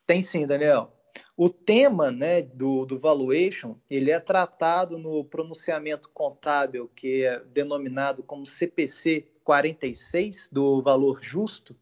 Tem 0.07 0.23
sim, 0.23 0.47
Daniel. 0.47 0.91
O 1.37 1.47
tema 1.47 2.09
né, 2.11 2.41
do, 2.41 2.85
do 2.85 2.99
valuation 2.99 3.75
ele 3.89 4.09
é 4.09 4.19
tratado 4.19 4.97
no 4.97 5.23
pronunciamento 5.25 6.09
contábil 6.09 6.89
que 6.95 7.23
é 7.23 7.39
denominado 7.39 8.23
como 8.23 8.47
CPC 8.47 9.30
46 9.43 10.49
do 10.51 10.81
valor 10.81 11.19
justo, 11.21 11.75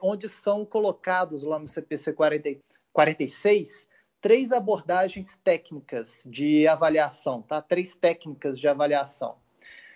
onde 0.00 0.28
são 0.28 0.64
colocados 0.64 1.42
lá 1.42 1.58
no 1.58 1.66
CPC 1.66 2.12
46 2.12 2.70
46, 2.92 3.88
três 4.20 4.52
abordagens 4.52 5.36
técnicas 5.36 6.22
de 6.26 6.66
avaliação, 6.66 7.42
tá? 7.42 7.62
Três 7.62 7.94
técnicas 7.94 8.58
de 8.58 8.68
avaliação. 8.68 9.36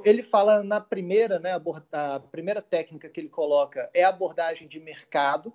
Ele 0.05 0.23
fala 0.23 0.63
na 0.63 0.81
primeira, 0.81 1.39
né, 1.39 1.53
a 1.93 2.21
primeira 2.21 2.61
técnica 2.61 3.09
que 3.09 3.21
ele 3.21 3.29
coloca 3.29 3.89
é 3.95 4.05
a 4.05 4.09
abordagem 4.09 4.69
de 4.69 4.81
mercado. 4.81 5.53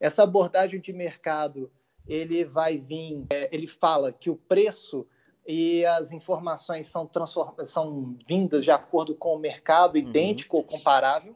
Essa 0.00 0.22
abordagem 0.22 0.80
de 0.80 0.92
mercado, 0.92 1.70
ele 2.06 2.44
vai 2.44 2.78
vir, 2.78 3.24
é, 3.30 3.48
ele 3.54 3.66
fala 3.66 4.12
que 4.12 4.30
o 4.30 4.36
preço 4.36 5.06
e 5.48 5.82
as 5.86 6.12
informações 6.12 6.88
são, 6.88 7.08
são 7.64 8.14
vindas 8.28 8.62
de 8.62 8.70
acordo 8.70 9.14
com 9.14 9.34
o 9.34 9.38
mercado, 9.38 9.94
uhum. 9.94 10.02
idêntico 10.02 10.58
uhum. 10.58 10.62
ou 10.62 10.68
comparável. 10.68 11.34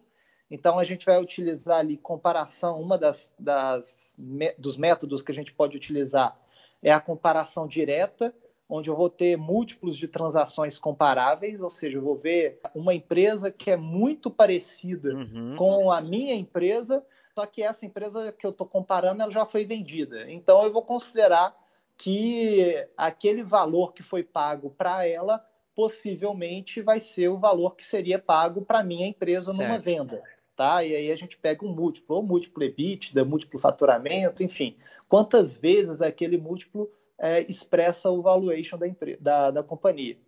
Então, 0.50 0.78
a 0.78 0.84
gente 0.84 1.06
vai 1.06 1.18
utilizar 1.18 1.78
ali 1.78 1.96
comparação, 1.96 2.78
uma 2.78 2.98
das, 2.98 3.34
das 3.38 4.14
dos 4.58 4.76
métodos 4.76 5.22
que 5.22 5.32
a 5.32 5.34
gente 5.34 5.50
pode 5.50 5.78
utilizar 5.78 6.38
é 6.82 6.92
a 6.92 7.00
comparação 7.00 7.66
direta, 7.66 8.34
onde 8.68 8.90
eu 8.90 8.96
vou 8.96 9.08
ter 9.08 9.38
múltiplos 9.38 9.96
de 9.96 10.06
transações 10.06 10.78
comparáveis, 10.78 11.62
ou 11.62 11.70
seja, 11.70 11.96
eu 11.96 12.02
vou 12.02 12.16
ver 12.16 12.60
uma 12.74 12.92
empresa 12.92 13.50
que 13.50 13.70
é 13.70 13.78
muito 13.78 14.30
parecida 14.30 15.14
uhum. 15.14 15.56
com 15.56 15.90
a 15.90 16.02
minha 16.02 16.34
empresa, 16.34 17.02
só 17.34 17.46
que 17.46 17.62
essa 17.62 17.86
empresa 17.86 18.30
que 18.30 18.44
eu 18.44 18.50
estou 18.50 18.66
comparando 18.66 19.22
ela 19.22 19.32
já 19.32 19.46
foi 19.46 19.64
vendida. 19.64 20.30
Então, 20.30 20.62
eu 20.64 20.72
vou 20.72 20.82
considerar 20.82 21.61
que 21.96 22.86
aquele 22.96 23.42
valor 23.42 23.92
que 23.92 24.02
foi 24.02 24.22
pago 24.22 24.70
para 24.70 25.06
ela 25.06 25.44
possivelmente 25.74 26.82
vai 26.82 27.00
ser 27.00 27.28
o 27.28 27.38
valor 27.38 27.76
que 27.76 27.84
seria 27.84 28.18
pago 28.18 28.62
para 28.62 28.80
a 28.80 28.84
minha 28.84 29.06
empresa 29.06 29.52
certo. 29.52 29.62
numa 29.62 29.78
venda 29.78 30.22
tá? 30.54 30.84
E 30.84 30.94
aí 30.94 31.10
a 31.10 31.16
gente 31.16 31.36
pega 31.36 31.64
um 31.64 31.74
múltiplo, 31.74 32.16
ou 32.16 32.22
múltiplo 32.22 32.62
EBITDA, 32.62 33.24
múltiplo 33.24 33.58
faturamento, 33.58 34.42
enfim. 34.42 34.76
Quantas 35.08 35.56
vezes 35.56 36.00
aquele 36.00 36.38
múltiplo 36.38 36.90
é, 37.18 37.40
expressa 37.42 38.10
o 38.10 38.22
valuation 38.22 38.78
da, 38.78 38.86
da, 39.20 39.50
da 39.50 39.62
companhia. 39.62 40.18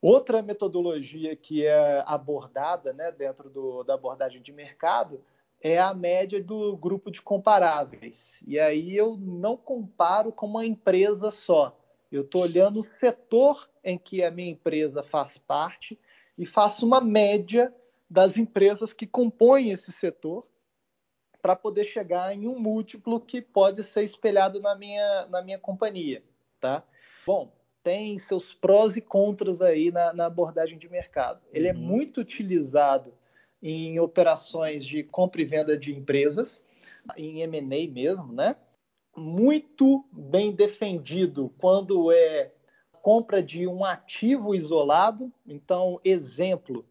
Outra 0.00 0.42
metodologia 0.42 1.36
que 1.36 1.66
é 1.66 2.02
abordada 2.06 2.92
né, 2.92 3.12
dentro 3.12 3.50
do, 3.50 3.82
da 3.82 3.94
abordagem 3.94 4.40
de 4.40 4.52
mercado 4.52 5.22
é 5.62 5.78
a 5.78 5.92
média 5.92 6.42
do 6.42 6.76
grupo 6.76 7.10
de 7.10 7.20
comparáveis. 7.20 8.42
E 8.46 8.58
aí 8.58 8.96
eu 8.96 9.16
não 9.16 9.56
comparo 9.56 10.32
com 10.32 10.46
uma 10.46 10.64
empresa 10.64 11.30
só. 11.30 11.78
Eu 12.10 12.22
estou 12.22 12.42
olhando 12.42 12.80
o 12.80 12.84
setor 12.84 13.68
em 13.84 13.98
que 13.98 14.24
a 14.24 14.30
minha 14.30 14.50
empresa 14.50 15.02
faz 15.02 15.38
parte 15.38 15.98
e 16.36 16.46
faço 16.46 16.86
uma 16.86 17.00
média 17.00 17.74
das 18.08 18.36
empresas 18.36 18.92
que 18.92 19.06
compõem 19.06 19.70
esse 19.70 19.92
setor 19.92 20.46
para 21.40 21.54
poder 21.54 21.84
chegar 21.84 22.34
em 22.34 22.48
um 22.48 22.58
múltiplo 22.58 23.20
que 23.20 23.40
pode 23.40 23.84
ser 23.84 24.02
espelhado 24.02 24.60
na 24.60 24.74
minha, 24.74 25.26
na 25.26 25.42
minha 25.42 25.58
companhia, 25.58 26.22
tá? 26.60 26.82
Bom, 27.26 27.52
tem 27.82 28.18
seus 28.18 28.52
prós 28.52 28.96
e 28.96 29.00
contras 29.00 29.62
aí 29.62 29.90
na, 29.90 30.12
na 30.12 30.26
abordagem 30.26 30.78
de 30.78 30.88
mercado. 30.88 31.40
Ele 31.52 31.68
é 31.68 31.72
uhum. 31.72 31.78
é 31.78 31.80
muito 31.80 32.20
utilizado 32.20 33.14
em 33.62 33.98
operações 34.00 34.84
de 34.84 35.02
compra 35.02 35.42
e 35.42 35.44
venda 35.44 35.76
de 35.76 35.94
empresas, 35.94 36.64
em 37.16 37.42
M&A 37.42 37.92
mesmo, 37.92 38.32
né? 38.32 38.56
Muito 39.16 40.04
bem 40.12 40.52
defendido 40.52 41.52
quando 41.58 42.12
é 42.12 42.52
compra 43.02 43.42
de 43.42 43.66
um 43.66 43.84
ativo 43.84 44.54
isolado. 44.54 45.32
Então, 45.46 46.00
exemplo, 46.04 46.84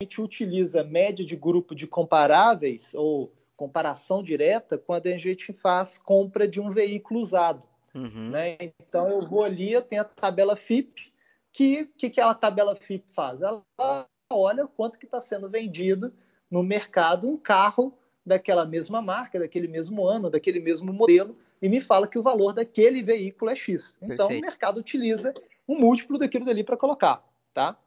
a 0.00 0.04
gente 0.04 0.20
utiliza 0.20 0.84
média 0.84 1.24
de 1.24 1.36
grupo 1.36 1.74
de 1.74 1.86
comparáveis 1.86 2.94
ou 2.94 3.32
comparação 3.56 4.22
direta 4.22 4.76
quando 4.76 5.06
a 5.06 5.16
gente 5.16 5.52
faz 5.52 5.98
compra 5.98 6.46
de 6.46 6.60
um 6.60 6.68
veículo 6.70 7.20
usado. 7.20 7.62
Uhum. 7.94 8.30
Né? 8.30 8.56
Então 8.60 9.08
eu 9.08 9.26
vou 9.26 9.42
ali, 9.42 9.72
eu 9.72 9.82
tenho 9.82 10.02
a 10.02 10.04
tabela 10.04 10.54
FIP, 10.54 11.12
que 11.52 11.86
que 11.96 12.06
aquela 12.06 12.34
tabela 12.34 12.76
FIP 12.76 13.06
faz? 13.10 13.40
Ela 13.40 13.64
olha 14.36 14.66
quanto 14.66 14.98
que 14.98 15.06
está 15.06 15.20
sendo 15.20 15.48
vendido 15.48 16.12
no 16.50 16.62
mercado 16.62 17.28
um 17.28 17.36
carro 17.36 17.96
daquela 18.24 18.66
mesma 18.66 19.00
marca, 19.00 19.38
daquele 19.38 19.68
mesmo 19.68 20.04
ano, 20.06 20.28
daquele 20.28 20.60
mesmo 20.60 20.92
modelo, 20.92 21.36
e 21.62 21.68
me 21.68 21.80
fala 21.80 22.08
que 22.08 22.18
o 22.18 22.22
valor 22.22 22.52
daquele 22.52 23.02
veículo 23.02 23.50
é 23.50 23.56
X. 23.56 23.96
Então 24.02 24.28
Perfeito. 24.28 24.38
o 24.38 24.46
mercado 24.46 24.78
utiliza 24.78 25.32
um 25.66 25.78
múltiplo 25.78 26.18
daquilo 26.18 26.44
dali 26.44 26.64
para 26.64 26.76
colocar, 26.76 27.24
tá? 27.54 27.78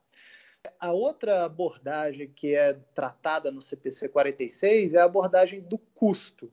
A 0.79 0.91
outra 0.91 1.45
abordagem 1.45 2.31
que 2.33 2.55
é 2.55 2.73
tratada 2.93 3.51
no 3.51 3.61
CPC 3.61 4.09
46 4.09 4.93
é 4.93 4.99
a 4.99 5.05
abordagem 5.05 5.61
do 5.61 5.77
custo. 5.77 6.51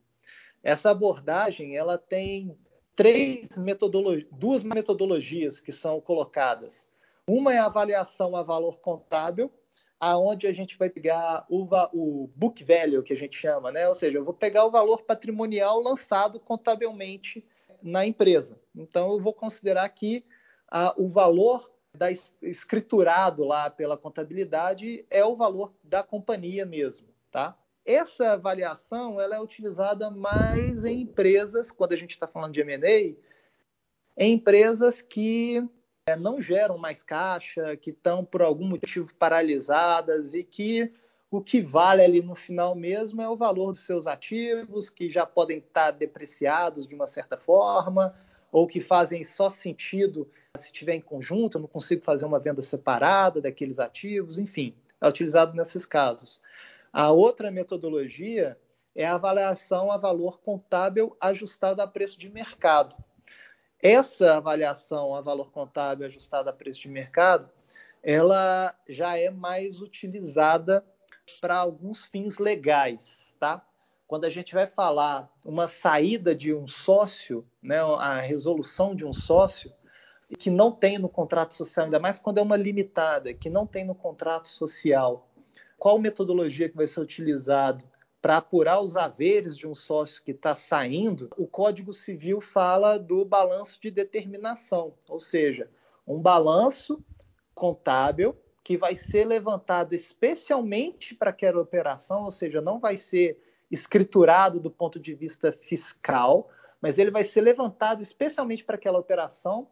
Essa 0.62 0.90
abordagem 0.90 1.76
ela 1.76 1.96
tem 1.96 2.56
três 2.94 3.56
metodologias, 3.56 4.28
duas 4.32 4.62
metodologias 4.62 5.60
que 5.60 5.72
são 5.72 6.00
colocadas. 6.00 6.88
Uma 7.26 7.54
é 7.54 7.58
a 7.58 7.66
avaliação 7.66 8.36
a 8.36 8.42
valor 8.42 8.78
contábil, 8.78 9.50
aonde 9.98 10.46
a 10.46 10.52
gente 10.52 10.76
vai 10.76 10.90
pegar 10.90 11.46
o, 11.48 11.66
o, 11.92 12.30
book 12.34 12.62
value 12.64 13.02
que 13.02 13.12
a 13.12 13.16
gente 13.16 13.36
chama, 13.36 13.72
né? 13.72 13.88
Ou 13.88 13.94
seja, 13.94 14.18
eu 14.18 14.24
vou 14.24 14.34
pegar 14.34 14.64
o 14.66 14.70
valor 14.70 15.02
patrimonial 15.02 15.80
lançado 15.80 16.38
contabilmente 16.38 17.44
na 17.82 18.04
empresa. 18.06 18.60
Então 18.74 19.10
eu 19.10 19.20
vou 19.20 19.32
considerar 19.32 19.88
que 19.88 20.24
ah, 20.70 20.94
o 20.96 21.08
valor 21.08 21.70
da 21.94 22.10
escriturado 22.42 23.44
lá 23.44 23.70
pela 23.70 23.96
contabilidade 23.96 25.06
é 25.08 25.24
o 25.24 25.34
valor 25.34 25.72
da 25.82 26.02
companhia 26.02 26.66
mesmo, 26.66 27.08
tá? 27.30 27.56
Essa 27.84 28.32
avaliação 28.32 29.20
ela 29.20 29.36
é 29.36 29.40
utilizada 29.40 30.10
mais 30.10 30.84
em 30.84 31.02
empresas, 31.02 31.70
quando 31.70 31.92
a 31.92 31.96
gente 31.96 32.10
está 32.10 32.26
falando 32.26 32.52
de 32.52 32.60
M&A, 32.60 33.16
em 34.18 34.32
empresas 34.32 35.00
que 35.00 35.66
não 36.14 36.40
geram 36.40 36.78
mais 36.78 37.02
caixa, 37.02 37.76
que 37.76 37.90
estão 37.90 38.24
por 38.24 38.40
algum 38.40 38.64
motivo 38.64 39.12
paralisadas 39.14 40.34
e 40.34 40.44
que 40.44 40.92
o 41.28 41.40
que 41.40 41.60
vale 41.60 42.00
ali 42.00 42.22
no 42.22 42.36
final 42.36 42.76
mesmo 42.76 43.20
é 43.20 43.28
o 43.28 43.36
valor 43.36 43.72
dos 43.72 43.80
seus 43.80 44.06
ativos, 44.06 44.88
que 44.88 45.10
já 45.10 45.26
podem 45.26 45.58
estar 45.58 45.90
depreciados 45.90 46.86
de 46.86 46.94
uma 46.94 47.08
certa 47.08 47.36
forma, 47.36 48.14
ou 48.52 48.68
que 48.68 48.80
fazem 48.80 49.24
só 49.24 49.50
sentido 49.50 50.30
se 50.56 50.72
tiver 50.72 50.94
em 50.94 51.00
conjunto, 51.00 51.58
eu 51.58 51.62
não 51.62 51.68
consigo 51.68 52.04
fazer 52.04 52.24
uma 52.24 52.38
venda 52.38 52.62
separada 52.62 53.40
daqueles 53.40 53.80
ativos, 53.80 54.38
enfim, 54.38 54.74
é 55.00 55.08
utilizado 55.08 55.54
nesses 55.54 55.84
casos. 55.84 56.40
A 56.92 57.10
outra 57.10 57.50
metodologia 57.50 58.56
é 58.94 59.04
a 59.04 59.16
avaliação 59.16 59.90
a 59.90 59.98
valor 59.98 60.40
contábil 60.40 61.16
ajustado 61.20 61.82
a 61.82 61.86
preço 61.86 62.18
de 62.18 62.30
mercado. 62.30 62.96
Essa 63.82 64.36
avaliação 64.36 65.14
a 65.14 65.20
valor 65.20 65.50
contábil 65.50 66.06
ajustado 66.06 66.48
a 66.48 66.52
preço 66.52 66.80
de 66.80 66.88
mercado, 66.88 67.50
ela 68.02 68.74
já 68.88 69.16
é 69.16 69.30
mais 69.30 69.80
utilizada 69.80 70.84
para 71.40 71.56
alguns 71.56 72.06
fins 72.06 72.38
legais, 72.38 73.34
tá? 73.38 73.66
quando 74.06 74.24
a 74.24 74.30
gente 74.30 74.54
vai 74.54 74.66
falar 74.66 75.30
uma 75.44 75.66
saída 75.66 76.34
de 76.34 76.54
um 76.54 76.66
sócio, 76.66 77.46
né, 77.62 77.78
a 77.80 78.20
resolução 78.20 78.94
de 78.94 79.04
um 79.04 79.12
sócio, 79.12 79.72
que 80.38 80.50
não 80.50 80.70
tem 80.70 80.98
no 80.98 81.08
contrato 81.08 81.54
social, 81.54 81.86
ainda 81.86 81.98
mais 81.98 82.18
quando 82.18 82.38
é 82.38 82.42
uma 82.42 82.56
limitada, 82.56 83.34
que 83.34 83.50
não 83.50 83.66
tem 83.66 83.84
no 83.84 83.94
contrato 83.94 84.48
social, 84.48 85.28
qual 85.78 85.98
metodologia 85.98 86.68
que 86.68 86.76
vai 86.76 86.86
ser 86.86 87.00
utilizado 87.00 87.84
para 88.26 88.38
apurar 88.38 88.80
os 88.80 88.96
haveres 88.96 89.56
de 89.56 89.68
um 89.68 89.74
sócio 89.76 90.20
que 90.20 90.32
está 90.32 90.52
saindo, 90.52 91.30
o 91.36 91.46
Código 91.46 91.92
Civil 91.92 92.40
fala 92.40 92.98
do 92.98 93.24
balanço 93.24 93.80
de 93.80 93.88
determinação, 93.88 94.94
ou 95.08 95.20
seja, 95.20 95.70
um 96.04 96.18
balanço 96.18 97.00
contábil 97.54 98.36
que 98.64 98.76
vai 98.76 98.96
ser 98.96 99.26
levantado 99.26 99.94
especialmente 99.94 101.14
para 101.14 101.30
aquela 101.30 101.62
operação, 101.62 102.24
ou 102.24 102.32
seja, 102.32 102.60
não 102.60 102.80
vai 102.80 102.96
ser 102.96 103.40
escriturado 103.70 104.58
do 104.58 104.72
ponto 104.72 104.98
de 104.98 105.14
vista 105.14 105.52
fiscal, 105.52 106.50
mas 106.82 106.98
ele 106.98 107.12
vai 107.12 107.22
ser 107.22 107.42
levantado 107.42 108.02
especialmente 108.02 108.64
para 108.64 108.74
aquela 108.74 108.98
operação 108.98 109.68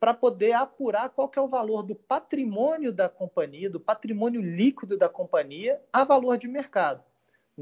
para 0.00 0.12
poder 0.12 0.54
apurar 0.54 1.10
qual 1.10 1.28
que 1.28 1.38
é 1.38 1.42
o 1.42 1.46
valor 1.46 1.84
do 1.84 1.94
patrimônio 1.94 2.92
da 2.92 3.08
companhia, 3.08 3.70
do 3.70 3.78
patrimônio 3.78 4.42
líquido 4.42 4.98
da 4.98 5.08
companhia, 5.08 5.80
a 5.92 6.02
valor 6.02 6.36
de 6.36 6.48
mercado. 6.48 7.04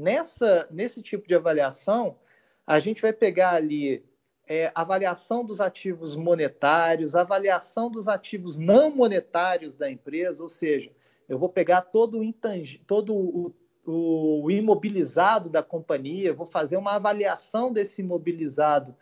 Nessa, 0.01 0.67
nesse 0.71 1.03
tipo 1.03 1.27
de 1.27 1.35
avaliação, 1.35 2.17
a 2.65 2.79
gente 2.79 3.03
vai 3.03 3.13
pegar 3.13 3.51
ali 3.51 4.03
é, 4.47 4.71
avaliação 4.73 5.45
dos 5.45 5.61
ativos 5.61 6.15
monetários, 6.15 7.15
avaliação 7.15 7.87
dos 7.87 8.07
ativos 8.07 8.57
não 8.57 8.89
monetários 8.89 9.75
da 9.75 9.91
empresa, 9.91 10.41
ou 10.41 10.49
seja, 10.49 10.91
eu 11.29 11.37
vou 11.37 11.49
pegar 11.49 11.83
todo 11.83 12.19
o, 12.19 12.33
todo 12.87 13.15
o, 13.15 13.53
o 13.85 14.49
imobilizado 14.49 15.51
da 15.51 15.61
companhia, 15.61 16.33
vou 16.33 16.47
fazer 16.47 16.77
uma 16.77 16.95
avaliação 16.95 17.71
desse 17.71 18.01
imobilizado 18.01 18.95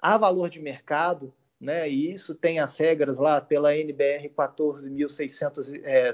a 0.00 0.16
valor 0.16 0.48
de 0.48 0.60
mercado, 0.60 1.34
né? 1.60 1.90
E 1.90 2.12
isso 2.12 2.32
tem 2.32 2.60
as 2.60 2.76
regras 2.76 3.18
lá 3.18 3.40
pela 3.40 3.76
NBR 3.76 4.28
14.653, 4.28 5.82
é, 5.82 6.12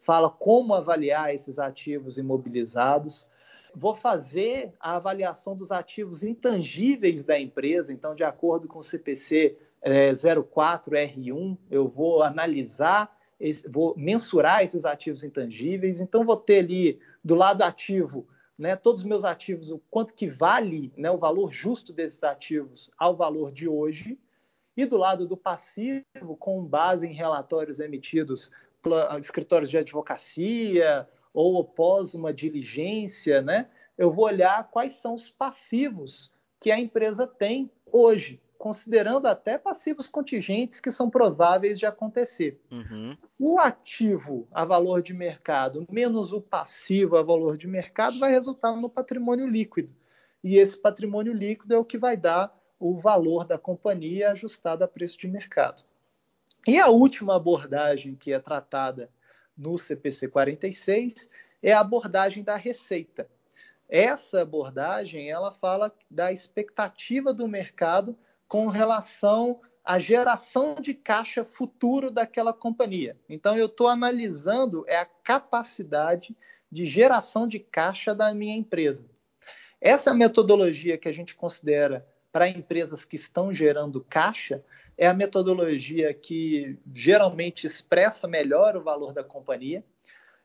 fala 0.00 0.30
como 0.30 0.74
avaliar 0.74 1.34
esses 1.34 1.58
ativos 1.58 2.18
imobilizados. 2.18 3.28
Vou 3.74 3.94
fazer 3.94 4.72
a 4.80 4.96
avaliação 4.96 5.56
dos 5.56 5.70
ativos 5.70 6.22
intangíveis 6.22 7.22
da 7.22 7.38
empresa, 7.38 7.92
então, 7.92 8.14
de 8.14 8.24
acordo 8.24 8.66
com 8.66 8.78
o 8.78 8.82
CPC 8.82 9.56
é, 9.82 10.10
04R1, 10.12 11.56
eu 11.70 11.86
vou 11.86 12.22
analisar, 12.22 13.16
vou 13.68 13.94
mensurar 13.96 14.64
esses 14.64 14.84
ativos 14.84 15.22
intangíveis, 15.22 16.00
então 16.00 16.24
vou 16.24 16.36
ter 16.36 16.60
ali 16.60 16.98
do 17.22 17.34
lado 17.34 17.62
ativo 17.62 18.26
né, 18.58 18.74
todos 18.74 19.02
os 19.02 19.08
meus 19.08 19.22
ativos, 19.24 19.70
o 19.70 19.78
quanto 19.90 20.12
que 20.14 20.28
vale 20.28 20.92
né, 20.96 21.10
o 21.10 21.16
valor 21.16 21.52
justo 21.52 21.92
desses 21.92 22.24
ativos 22.24 22.90
ao 22.98 23.14
valor 23.14 23.52
de 23.52 23.68
hoje, 23.68 24.18
e 24.76 24.84
do 24.84 24.96
lado 24.96 25.26
do 25.26 25.36
passivo, 25.36 26.36
com 26.38 26.64
base 26.64 27.06
em 27.06 27.12
relatórios 27.12 27.80
emitidos 27.80 28.50
escritórios 29.18 29.70
de 29.70 29.78
advocacia 29.78 31.08
ou 31.32 31.60
após 31.60 32.14
uma 32.14 32.32
diligência, 32.32 33.42
né, 33.42 33.68
eu 33.96 34.10
vou 34.10 34.24
olhar 34.24 34.70
quais 34.70 34.94
são 34.94 35.14
os 35.14 35.30
passivos 35.30 36.32
que 36.60 36.70
a 36.70 36.78
empresa 36.78 37.26
tem 37.26 37.70
hoje 37.92 38.40
considerando 38.58 39.26
até 39.26 39.56
passivos 39.56 40.08
contingentes 40.08 40.80
que 40.80 40.90
são 40.90 41.08
prováveis 41.08 41.78
de 41.78 41.86
acontecer. 41.86 42.60
Uhum. 42.70 43.16
O 43.38 43.58
ativo 43.58 44.48
a 44.50 44.64
valor 44.64 45.00
de 45.00 45.14
mercado 45.14 45.86
menos 45.88 46.32
o 46.32 46.40
passivo 46.40 47.16
a 47.16 47.22
valor 47.22 47.56
de 47.56 47.68
mercado 47.68 48.18
vai 48.18 48.32
resultar 48.32 48.74
no 48.74 48.90
patrimônio 48.90 49.46
líquido. 49.46 49.94
E 50.42 50.56
esse 50.56 50.76
patrimônio 50.76 51.32
líquido 51.32 51.72
é 51.72 51.78
o 51.78 51.84
que 51.84 51.96
vai 51.96 52.16
dar 52.16 52.52
o 52.80 52.98
valor 52.98 53.44
da 53.44 53.58
companhia 53.58 54.32
ajustado 54.32 54.82
a 54.84 54.88
preço 54.88 55.18
de 55.18 55.28
mercado. 55.28 55.84
E 56.68 56.78
a 56.78 56.88
última 56.88 57.34
abordagem 57.34 58.14
que 58.14 58.30
é 58.30 58.38
tratada 58.38 59.08
no 59.56 59.78
CPC 59.78 60.28
46 60.28 61.30
é 61.62 61.72
a 61.72 61.80
abordagem 61.80 62.44
da 62.44 62.56
receita. 62.56 63.26
Essa 63.88 64.42
abordagem 64.42 65.30
ela 65.30 65.50
fala 65.50 65.90
da 66.10 66.30
expectativa 66.30 67.32
do 67.32 67.48
mercado 67.48 68.14
com 68.46 68.66
relação 68.66 69.62
à 69.82 69.98
geração 69.98 70.74
de 70.74 70.92
caixa 70.92 71.42
futuro 71.42 72.10
daquela 72.10 72.52
companhia. 72.52 73.16
Então, 73.30 73.56
eu 73.56 73.64
estou 73.64 73.88
analisando 73.88 74.84
é 74.86 74.98
a 74.98 75.06
capacidade 75.06 76.36
de 76.70 76.84
geração 76.84 77.48
de 77.48 77.58
caixa 77.58 78.14
da 78.14 78.34
minha 78.34 78.54
empresa. 78.54 79.06
Essa 79.80 80.12
metodologia 80.12 80.98
que 80.98 81.08
a 81.08 81.12
gente 81.12 81.34
considera 81.34 82.06
para 82.30 82.46
empresas 82.46 83.06
que 83.06 83.16
estão 83.16 83.54
gerando 83.54 84.04
caixa 84.04 84.62
é 84.98 85.06
a 85.06 85.14
metodologia 85.14 86.12
que 86.12 86.76
geralmente 86.92 87.64
expressa 87.64 88.26
melhor 88.26 88.76
o 88.76 88.82
valor 88.82 89.12
da 89.12 89.22
companhia. 89.22 89.84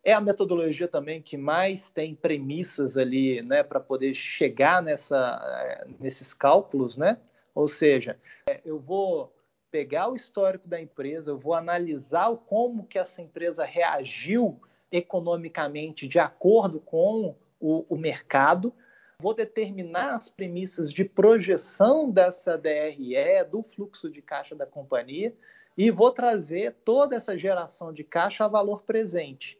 É 0.03 0.13
a 0.13 0.21
metodologia 0.21 0.87
também 0.87 1.21
que 1.21 1.35
mais 1.35 1.89
tem 1.89 2.13
premissas 2.13 2.95
ali, 2.95 3.41
né, 3.41 3.63
para 3.63 3.79
poder 3.79 4.13
chegar 4.13 4.83
nessa, 4.83 5.87
nesses 5.99 6.35
cálculos, 6.35 6.95
né? 6.95 7.17
Ou 7.55 7.67
seja, 7.67 8.19
é, 8.47 8.61
eu 8.63 8.79
vou 8.79 9.33
pegar 9.71 10.09
o 10.09 10.15
histórico 10.15 10.67
da 10.67 10.79
empresa, 10.79 11.31
eu 11.31 11.37
vou 11.37 11.55
analisar 11.55 12.35
como 12.45 12.85
que 12.85 12.99
essa 12.99 13.23
empresa 13.23 13.65
reagiu 13.65 14.61
economicamente 14.91 16.07
de 16.07 16.19
acordo 16.19 16.79
com 16.79 17.35
o, 17.59 17.85
o 17.89 17.97
mercado, 17.97 18.71
vou 19.19 19.33
determinar 19.33 20.13
as 20.13 20.29
premissas 20.29 20.91
de 20.91 21.05
projeção 21.05 22.09
dessa 22.09 22.57
DRE, 22.57 23.43
do 23.49 23.63
fluxo 23.63 24.09
de 24.09 24.21
caixa 24.21 24.55
da 24.55 24.65
companhia, 24.65 25.35
e 25.77 25.89
vou 25.89 26.11
trazer 26.11 26.75
toda 26.85 27.15
essa 27.15 27.37
geração 27.37 27.91
de 27.91 28.03
caixa 28.03 28.45
a 28.45 28.47
valor 28.47 28.83
presente. 28.83 29.59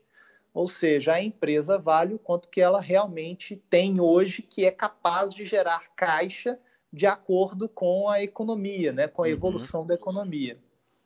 Ou 0.53 0.67
seja, 0.67 1.13
a 1.13 1.21
empresa 1.21 1.77
vale 1.79 2.13
o 2.13 2.19
quanto 2.19 2.49
que 2.49 2.61
ela 2.61 2.79
realmente 2.79 3.55
tem 3.69 3.99
hoje, 3.99 4.43
que 4.43 4.65
é 4.65 4.71
capaz 4.71 5.33
de 5.33 5.45
gerar 5.45 5.95
caixa 5.95 6.59
de 6.91 7.07
acordo 7.07 7.67
com 7.67 8.07
a 8.07 8.21
economia, 8.21 8.93
né, 8.93 9.07
com 9.07 9.23
a 9.23 9.25
uhum. 9.25 9.31
evolução 9.31 9.81
uhum. 9.81 9.87
da 9.87 9.95
economia, 9.95 10.59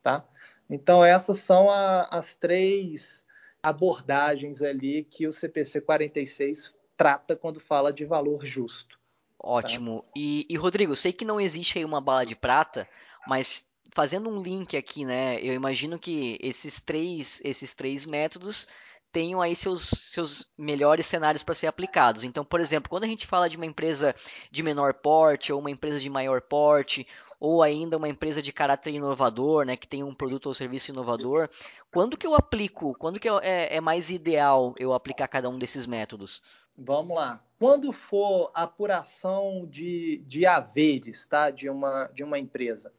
tá? 0.04 0.28
Então 0.70 1.02
essas 1.04 1.38
são 1.38 1.70
a, 1.70 2.02
as 2.12 2.36
três 2.36 3.26
abordagens 3.64 4.62
ali 4.62 5.06
que 5.06 5.26
o 5.26 5.32
CPC 5.32 5.80
46 5.80 6.76
trata 6.98 7.36
quando 7.36 7.60
fala 7.60 7.94
de 7.94 8.04
valor 8.04 8.46
justo. 8.46 8.98
Tá? 9.40 9.48
Ótimo. 9.48 10.02
Tá? 10.02 10.10
E, 10.16 10.46
e, 10.50 10.58
Rodrigo, 10.58 10.96
sei 10.96 11.14
que 11.14 11.24
não 11.24 11.40
existe 11.40 11.78
aí 11.78 11.86
uma 11.86 12.02
bala 12.02 12.26
de 12.26 12.36
prata, 12.36 12.90
mas 13.28 13.64
fazendo 13.94 14.30
um 14.30 14.42
link 14.42 14.76
aqui, 14.76 15.06
né? 15.06 15.40
Eu 15.42 15.54
imagino 15.54 15.98
que 15.98 16.38
esses 16.42 16.80
três, 16.80 17.42
esses 17.44 17.74
três 17.74 18.06
métodos 18.06 18.68
tenham 19.12 19.42
aí 19.42 19.56
seus, 19.56 19.82
seus 19.82 20.50
melhores 20.58 21.06
cenários 21.06 21.44
para 21.44 21.56
ser 21.56 21.68
aplicados. 21.68 22.24
Então, 22.24 22.44
por 22.44 22.60
exemplo, 22.60 22.90
quando 22.90 23.06
a 23.06 23.08
gente 23.08 23.26
fala 23.26 23.50
de 23.50 23.58
uma 23.58 23.66
empresa 23.66 24.14
de 24.52 24.62
menor 24.62 24.94
porte 24.94 25.54
ou 25.54 25.60
uma 25.60 25.72
empresa 25.72 26.00
de 26.00 26.10
maior 26.10 26.42
porte, 26.42 27.08
ou 27.40 27.62
ainda 27.64 27.98
uma 27.98 28.10
empresa 28.10 28.42
de 28.42 28.52
caráter 28.52 28.94
inovador, 28.94 29.66
né, 29.66 29.76
que 29.78 29.88
tem 29.88 30.04
um 30.04 30.14
produto 30.14 30.48
ou 30.48 30.54
serviço 30.54 30.92
inovador, 30.92 31.50
quando 31.92 32.18
que 32.18 32.28
eu 32.28 32.36
aplico? 32.36 32.96
Quando 32.98 33.20
que 33.20 33.30
é, 33.30 33.76
é 33.76 33.82
mais 33.82 34.10
ideal 34.10 34.76
eu 34.78 34.94
aplicar 34.94 35.28
cada 35.28 35.50
um 35.50 35.58
desses 35.58 35.86
métodos? 35.86 36.42
Vamos 36.78 37.16
lá. 37.16 37.44
Quando 37.58 37.92
for 37.92 38.52
apuração 38.54 39.66
de, 39.68 40.18
de 40.28 40.46
haveres 40.46 41.26
tá, 41.26 41.50
de, 41.50 41.68
uma, 41.70 42.08
de 42.14 42.24
uma 42.24 42.38
empresa, 42.38 42.94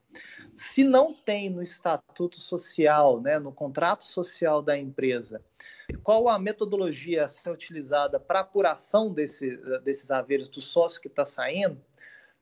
se 0.52 0.82
não 0.82 1.14
tem 1.14 1.48
no 1.48 1.62
estatuto 1.62 2.40
social, 2.40 3.20
né, 3.20 3.38
no 3.38 3.52
contrato 3.52 4.04
social 4.04 4.60
da 4.60 4.76
empresa, 4.76 5.40
qual 6.02 6.28
a 6.28 6.38
metodologia 6.38 7.24
a 7.24 7.28
ser 7.28 7.50
utilizada 7.50 8.18
para 8.18 8.40
apuração 8.40 9.12
desse, 9.12 9.56
desses 9.84 10.10
haveres 10.10 10.48
do 10.48 10.60
sócio 10.60 11.00
que 11.00 11.08
está 11.08 11.24
saindo? 11.24 11.80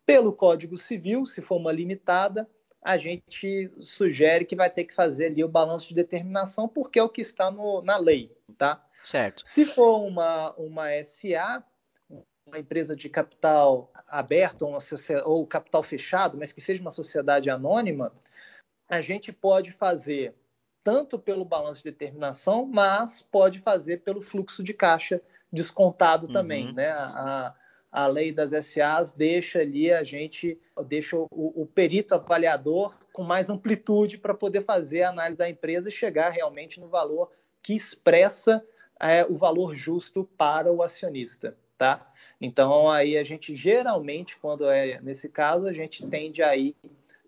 Pelo 0.07 0.33
Código 0.33 0.77
Civil, 0.77 1.27
se 1.27 1.43
for 1.43 1.57
uma 1.57 1.73
limitada, 1.73 2.49
a 2.83 2.97
gente 2.97 3.71
sugere 3.79 4.45
que 4.45 4.57
vai 4.57 4.71
ter 4.71 4.85
que 4.85 4.95
fazer 4.95 5.27
ali 5.27 5.45
o 5.45 5.49
balanço 5.49 5.89
de 5.89 5.95
determinação, 5.95 6.69
porque 6.69 6.99
é 6.99 7.03
o 7.03 7.09
que 7.09 7.21
está 7.21 7.51
no, 7.51 7.83
na 7.83 7.99
lei, 7.99 8.33
tá? 8.57 8.86
Certo. 9.07 9.43
Se 9.45 9.65
for 9.75 10.03
uma, 10.03 10.53
uma 10.55 10.89
SA, 11.05 11.65
uma 12.45 12.59
empresa 12.59 12.97
de 12.97 13.09
capital 13.09 13.91
aberto 14.09 14.63
ou, 14.63 14.77
ou 15.25 15.47
capital 15.47 15.83
fechado, 15.83 16.37
mas 16.37 16.53
que 16.53 16.61
seja 16.61 16.81
uma 16.83 16.91
sociedade 16.91 17.49
anônima, 17.49 18.13
a 18.89 19.01
gente 19.01 19.33
pode 19.33 19.71
fazer 19.71 20.35
tanto 20.83 21.19
pelo 21.19 21.45
balanço 21.45 21.83
de 21.83 21.91
determinação, 21.91 22.67
mas 22.67 23.21
pode 23.21 23.61
fazer 23.61 24.03
pelo 24.03 24.21
fluxo 24.21 24.63
de 24.63 24.75
caixa 24.75 25.21
descontado 25.53 26.27
uhum. 26.27 26.33
também, 26.33 26.73
né? 26.73 26.89
A, 26.91 27.55
a 27.91 28.07
lei 28.07 28.33
das 28.33 28.51
SAs 28.67 29.13
deixa 29.13 29.61
ali 29.61 29.93
a 29.93 30.05
gente, 30.05 30.61
deixa 30.87 31.17
o, 31.17 31.29
o 31.31 31.67
perito 31.67 32.15
avaliador 32.15 32.95
com 33.13 33.23
mais 33.23 33.49
amplitude 33.49 34.19
para 34.19 34.35
poder 34.35 34.63
fazer 34.63 35.03
a 35.03 35.11
análise 35.11 35.39
da 35.39 35.49
empresa 35.49 35.89
e 35.89 35.93
chegar 35.93 36.31
realmente 36.31 36.79
no 36.79 36.89
valor 36.89 37.33
que 37.63 37.75
expressa 37.75 38.63
é, 39.01 39.25
o 39.25 39.37
valor 39.37 39.75
justo 39.75 40.25
para 40.37 40.73
o 40.73 40.83
acionista, 40.83 41.57
tá? 41.77 42.13
Então 42.41 42.91
aí 42.91 43.17
a 43.17 43.25
gente 43.25 43.57
geralmente, 43.57 44.37
quando 44.39 44.69
é 44.69 45.01
nesse 45.01 45.29
caso, 45.29 45.67
a 45.67 45.73
gente 45.73 46.07
tende 46.07 46.43
a 46.43 46.57
ir 46.57 46.75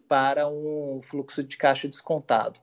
para 0.08 0.48
um 0.48 1.00
fluxo 1.02 1.42
de 1.42 1.56
caixa 1.56 1.88
descontado. 1.88 2.60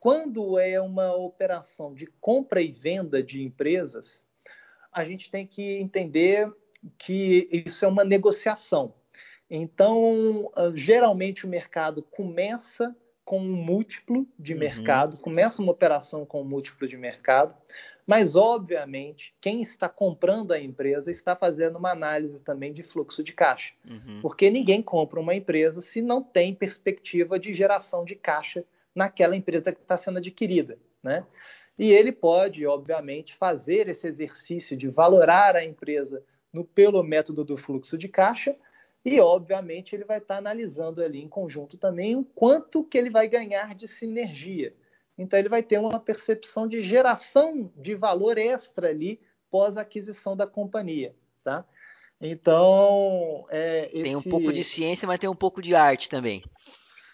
Quando 0.00 0.58
é 0.58 0.80
uma 0.80 1.14
operação 1.14 1.92
de 1.92 2.06
compra 2.20 2.62
e 2.62 2.70
venda 2.70 3.22
de 3.22 3.42
empresas, 3.42 4.26
a 4.92 5.04
gente 5.04 5.30
tem 5.30 5.46
que 5.46 5.76
entender 5.78 6.50
que 6.96 7.46
isso 7.50 7.84
é 7.84 7.88
uma 7.88 8.04
negociação. 8.04 8.94
Então, 9.50 10.50
ah, 10.54 10.70
geralmente 10.74 11.44
o 11.44 11.48
mercado 11.48 12.02
começa 12.02 12.94
com 13.24 13.40
um 13.40 13.52
múltiplo 13.56 14.26
de 14.38 14.54
uhum. 14.54 14.60
mercado, 14.60 15.18
começa 15.18 15.60
uma 15.60 15.72
operação 15.72 16.24
com 16.24 16.40
um 16.40 16.44
múltiplo 16.44 16.86
de 16.86 16.96
mercado. 16.96 17.54
Mas, 18.08 18.36
obviamente, 18.36 19.34
quem 19.38 19.60
está 19.60 19.86
comprando 19.86 20.52
a 20.52 20.58
empresa 20.58 21.10
está 21.10 21.36
fazendo 21.36 21.76
uma 21.76 21.90
análise 21.90 22.42
também 22.42 22.72
de 22.72 22.82
fluxo 22.82 23.22
de 23.22 23.34
caixa. 23.34 23.74
Uhum. 23.86 24.20
Porque 24.22 24.48
ninguém 24.48 24.80
compra 24.80 25.20
uma 25.20 25.34
empresa 25.34 25.82
se 25.82 26.00
não 26.00 26.22
tem 26.22 26.54
perspectiva 26.54 27.38
de 27.38 27.52
geração 27.52 28.06
de 28.06 28.14
caixa 28.14 28.64
naquela 28.94 29.36
empresa 29.36 29.74
que 29.74 29.82
está 29.82 29.98
sendo 29.98 30.16
adquirida. 30.16 30.78
Né? 31.02 31.22
E 31.78 31.92
ele 31.92 32.10
pode, 32.10 32.64
obviamente, 32.66 33.36
fazer 33.36 33.90
esse 33.90 34.08
exercício 34.08 34.74
de 34.74 34.88
valorar 34.88 35.54
a 35.54 35.62
empresa 35.62 36.24
no, 36.50 36.64
pelo 36.64 37.02
método 37.02 37.44
do 37.44 37.58
fluxo 37.58 37.98
de 37.98 38.08
caixa 38.08 38.56
e, 39.04 39.20
obviamente, 39.20 39.94
ele 39.94 40.04
vai 40.04 40.16
estar 40.16 40.38
analisando 40.38 41.02
ali 41.02 41.22
em 41.22 41.28
conjunto 41.28 41.76
também 41.76 42.16
o 42.16 42.24
quanto 42.24 42.82
que 42.82 42.96
ele 42.96 43.10
vai 43.10 43.28
ganhar 43.28 43.74
de 43.74 43.86
sinergia. 43.86 44.72
Então, 45.18 45.38
ele 45.38 45.48
vai 45.48 45.62
ter 45.62 45.78
uma 45.78 45.98
percepção 45.98 46.68
de 46.68 46.80
geração 46.80 47.70
de 47.76 47.94
valor 47.94 48.38
extra 48.38 48.88
ali 48.88 49.20
pós 49.50 49.76
aquisição 49.76 50.36
da 50.36 50.46
companhia, 50.46 51.14
tá? 51.42 51.64
Então, 52.20 53.46
é, 53.50 53.88
esse... 53.92 54.04
tem 54.04 54.16
um 54.16 54.22
pouco 54.22 54.52
de 54.52 54.62
ciência, 54.62 55.06
mas 55.06 55.18
tem 55.18 55.28
um 55.28 55.34
pouco 55.34 55.60
de 55.62 55.74
arte 55.74 56.08
também. 56.08 56.42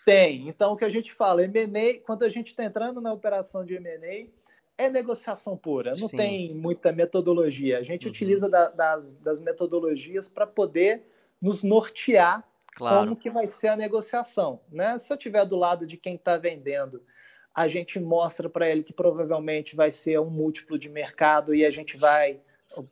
Tem. 0.05 0.49
Então, 0.49 0.73
o 0.73 0.77
que 0.77 0.85
a 0.85 0.88
gente 0.88 1.12
fala, 1.12 1.43
M&A, 1.45 2.01
quando 2.05 2.25
a 2.25 2.29
gente 2.29 2.49
está 2.49 2.64
entrando 2.64 3.01
na 3.01 3.12
operação 3.12 3.64
de 3.64 3.75
M&A, 3.75 4.29
é 4.77 4.90
negociação 4.90 5.57
pura, 5.57 5.95
não 5.99 6.09
Sim. 6.09 6.17
tem 6.17 6.55
muita 6.57 6.93
metodologia. 6.93 7.79
A 7.79 7.83
gente 7.83 8.07
uhum. 8.07 8.11
utiliza 8.11 8.49
da, 8.49 8.69
das, 8.71 9.14
das, 9.14 9.40
metodologias 9.40 10.29
para 10.29 10.47
poder 10.47 11.03
nos 11.40 11.62
nortear 11.62 12.45
claro. 12.75 13.05
como 13.05 13.17
que 13.17 13.31
vai 13.31 13.47
ser 13.47 13.69
a 13.69 13.77
negociação. 13.77 14.61
Né? 14.71 14.99
Se 14.99 15.12
eu 15.12 15.17
estiver 15.17 15.45
do 15.45 15.57
lado 15.57 15.87
de 15.87 15.97
quem 15.97 16.17
está 16.17 16.37
vendendo, 16.37 17.03
a 17.55 17.69
gente 17.69 18.01
mostra 18.01 18.49
para 18.49 18.69
ele 18.69 18.83
que 18.83 18.93
provavelmente 18.93 19.77
vai 19.77 19.90
ser 19.90 20.19
um 20.19 20.29
múltiplo 20.29 20.79
de 20.79 20.88
mercado 20.88 21.55
e 21.55 21.64
a 21.64 21.71
gente 21.71 21.97
vai 21.97 22.40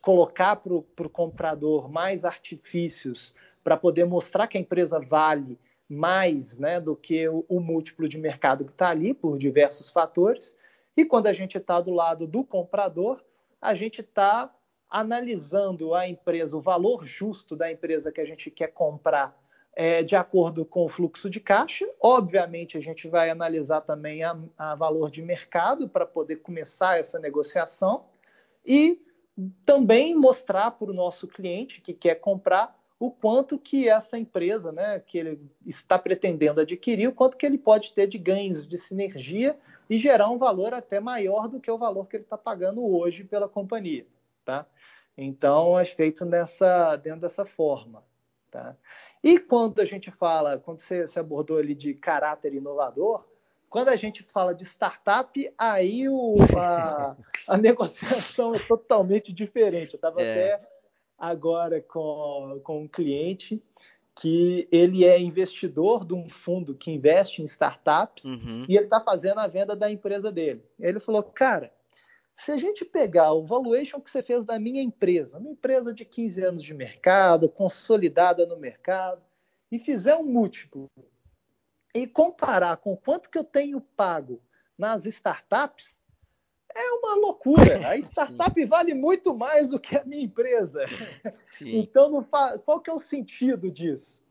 colocar 0.01 0.57
para 0.57 0.73
o 0.73 1.11
comprador 1.11 1.91
mais 1.91 2.25
artifícios 2.25 3.35
para 3.65 3.77
poder 3.77 4.05
mostrar 4.05 4.47
que 4.47 4.57
a 4.57 4.61
empresa 4.61 5.01
vale 5.01 5.59
mais 5.89 6.57
né, 6.57 6.81
do 6.81 6.95
que 6.95 7.29
o, 7.29 7.45
o 7.49 7.61
múltiplo 7.61 8.09
de 8.09 8.17
mercado 8.17 8.65
que 8.65 8.71
está 8.71 8.91
ali 8.91 9.13
por 9.13 9.37
diversos 9.37 9.91
fatores. 9.91 10.57
E 10.97 11.05
quando 11.05 11.27
a 11.27 11.33
gente 11.33 11.59
está 11.59 11.81
do 11.81 11.93
lado 11.93 12.27
do 12.27 12.45
comprador, 12.45 13.23
a 13.61 13.75
gente 13.75 14.01
está 14.01 14.55
analisando 14.89 15.95
a 15.95 16.07
empresa, 16.07 16.57
o 16.57 16.61
valor 16.61 17.05
justo 17.05 17.57
da 17.57 17.71
empresa 17.71 18.13
que 18.13 18.21
a 18.21 18.25
gente 18.25 18.51
quer 18.51 18.69
comprar 18.69 19.37
é, 19.75 20.03
de 20.03 20.15
acordo 20.15 20.65
com 20.65 20.85
o 20.85 20.89
fluxo 20.89 21.31
de 21.31 21.41
caixa. 21.41 21.89
Obviamente, 22.01 22.77
a 22.77 22.81
gente 22.81 23.09
vai 23.09 23.31
analisar 23.31 23.81
também 23.81 24.23
a, 24.23 24.37
a 24.57 24.75
valor 24.75 25.11
de 25.11 25.23
mercado 25.23 25.89
para 25.89 26.07
poder 26.07 26.37
começar 26.37 26.99
essa 26.99 27.19
negociação 27.19 28.05
e 28.67 29.01
também 29.65 30.15
mostrar 30.15 30.73
para 30.73 30.91
o 30.91 30.95
nosso 30.95 31.27
cliente 31.27 31.81
que 31.81 31.93
quer 31.93 32.17
comprar 32.17 32.79
o 32.99 33.11
quanto 33.11 33.59
que 33.59 33.89
essa 33.89 34.17
empresa, 34.17 34.71
né, 34.71 35.01
que 35.01 35.19
ele 35.19 35.51
está 35.67 35.99
pretendendo 35.99 36.61
adquirir, 36.61 37.09
o 37.09 37.13
quanto 37.13 37.37
que 37.37 37.45
ele 37.45 37.59
pode 37.59 37.93
ter 37.93 38.07
de 38.07 38.17
ganhos 38.17 38.65
de 38.65 38.79
sinergia 38.79 39.59
e 39.91 39.99
gerar 39.99 40.31
um 40.31 40.39
valor 40.39 40.73
até 40.73 41.01
maior 41.01 41.49
do 41.49 41.59
que 41.59 41.71
o 41.71 41.79
valor 41.79 42.07
que 42.07 42.17
ele 42.17 42.23
está 42.23 42.39
pagando 42.39 42.85
hoje 42.85 43.25
pela 43.25 43.49
companhia, 43.49 44.07
tá? 44.45 44.65
Então 45.17 45.77
é 45.77 45.85
feito 45.85 46.25
nessa 46.25 46.95
dentro 46.97 47.23
dessa 47.23 47.45
forma, 47.45 48.05
tá? 48.51 48.77
E 49.23 49.39
quando 49.39 49.81
a 49.81 49.85
gente 49.85 50.11
fala, 50.11 50.59
quando 50.59 50.81
você, 50.81 51.07
você 51.07 51.21
abordou 51.21 51.59
ali 51.59 51.75
de 51.75 51.95
caráter 51.95 52.55
inovador, 52.55 53.25
quando 53.71 53.89
a 53.89 53.97
gente 53.97 54.23
fala 54.23 54.55
de 54.55 54.65
startup, 54.65 55.55
aí 55.57 56.09
o, 56.09 56.35
a, 56.59 57.17
a 57.47 57.57
negociação 57.59 58.55
é 58.55 58.59
totalmente 58.59 59.33
diferente. 59.33 59.95
Eu 59.95 59.97
estava 59.97 60.21
é. 60.21 60.55
até 60.55 60.69
agora 61.17 61.81
com, 61.81 62.61
com 62.63 62.83
um 62.83 62.89
cliente 62.89 63.63
que 64.15 64.69
ele 64.71 65.05
é 65.05 65.19
investidor 65.19 66.05
de 66.05 66.13
um 66.13 66.29
fundo 66.29 66.75
que 66.75 66.91
investe 66.91 67.41
em 67.41 67.45
startups 67.45 68.25
uhum. 68.25 68.67
e 68.69 68.77
ele 68.77 68.85
está 68.85 69.01
fazendo 69.01 69.39
a 69.39 69.47
venda 69.47 69.75
da 69.75 69.91
empresa 69.91 70.31
dele. 70.31 70.63
Ele 70.79 70.99
falou, 70.99 71.23
cara, 71.23 71.73
se 72.43 72.51
a 72.51 72.57
gente 72.57 72.85
pegar 72.85 73.33
o 73.33 73.47
valuation 73.47 74.01
que 74.01 74.11
você 74.11 74.21
fez 74.21 74.45
da 74.45 74.59
minha 74.59 74.83
empresa, 74.83 75.39
uma 75.39 75.51
empresa 75.51 75.95
de 75.95 76.05
15 76.05 76.45
anos 76.45 76.65
de 76.65 76.75
mercado, 76.75 77.49
consolidada 77.49 78.45
no 78.45 78.57
mercado, 78.57 79.23
e 79.71 79.79
fizer 79.79 80.17
um 80.17 80.25
múltiplo 80.25 80.91
e 81.95 82.05
comparar 82.05 82.79
com 82.79 82.97
quanto 82.97 83.31
que 83.31 83.39
eu 83.39 83.45
tenho 83.45 83.81
pago 83.81 84.43
nas 84.77 85.07
startups, 85.07 86.01
é 86.75 86.91
uma 86.95 87.15
loucura. 87.15 87.89
A 87.89 87.97
startup 88.03 88.65
vale 88.65 88.95
muito 88.95 89.35
mais 89.37 89.69
do 89.69 89.79
que 89.79 89.97
a 89.97 90.05
minha 90.05 90.25
empresa. 90.25 90.85
Sim. 91.41 91.77
Então, 91.77 92.27
qual 92.65 92.81
que 92.81 92.91
é 92.91 92.93
o 92.93 92.99
sentido 92.99 93.71
disso? 93.71 94.22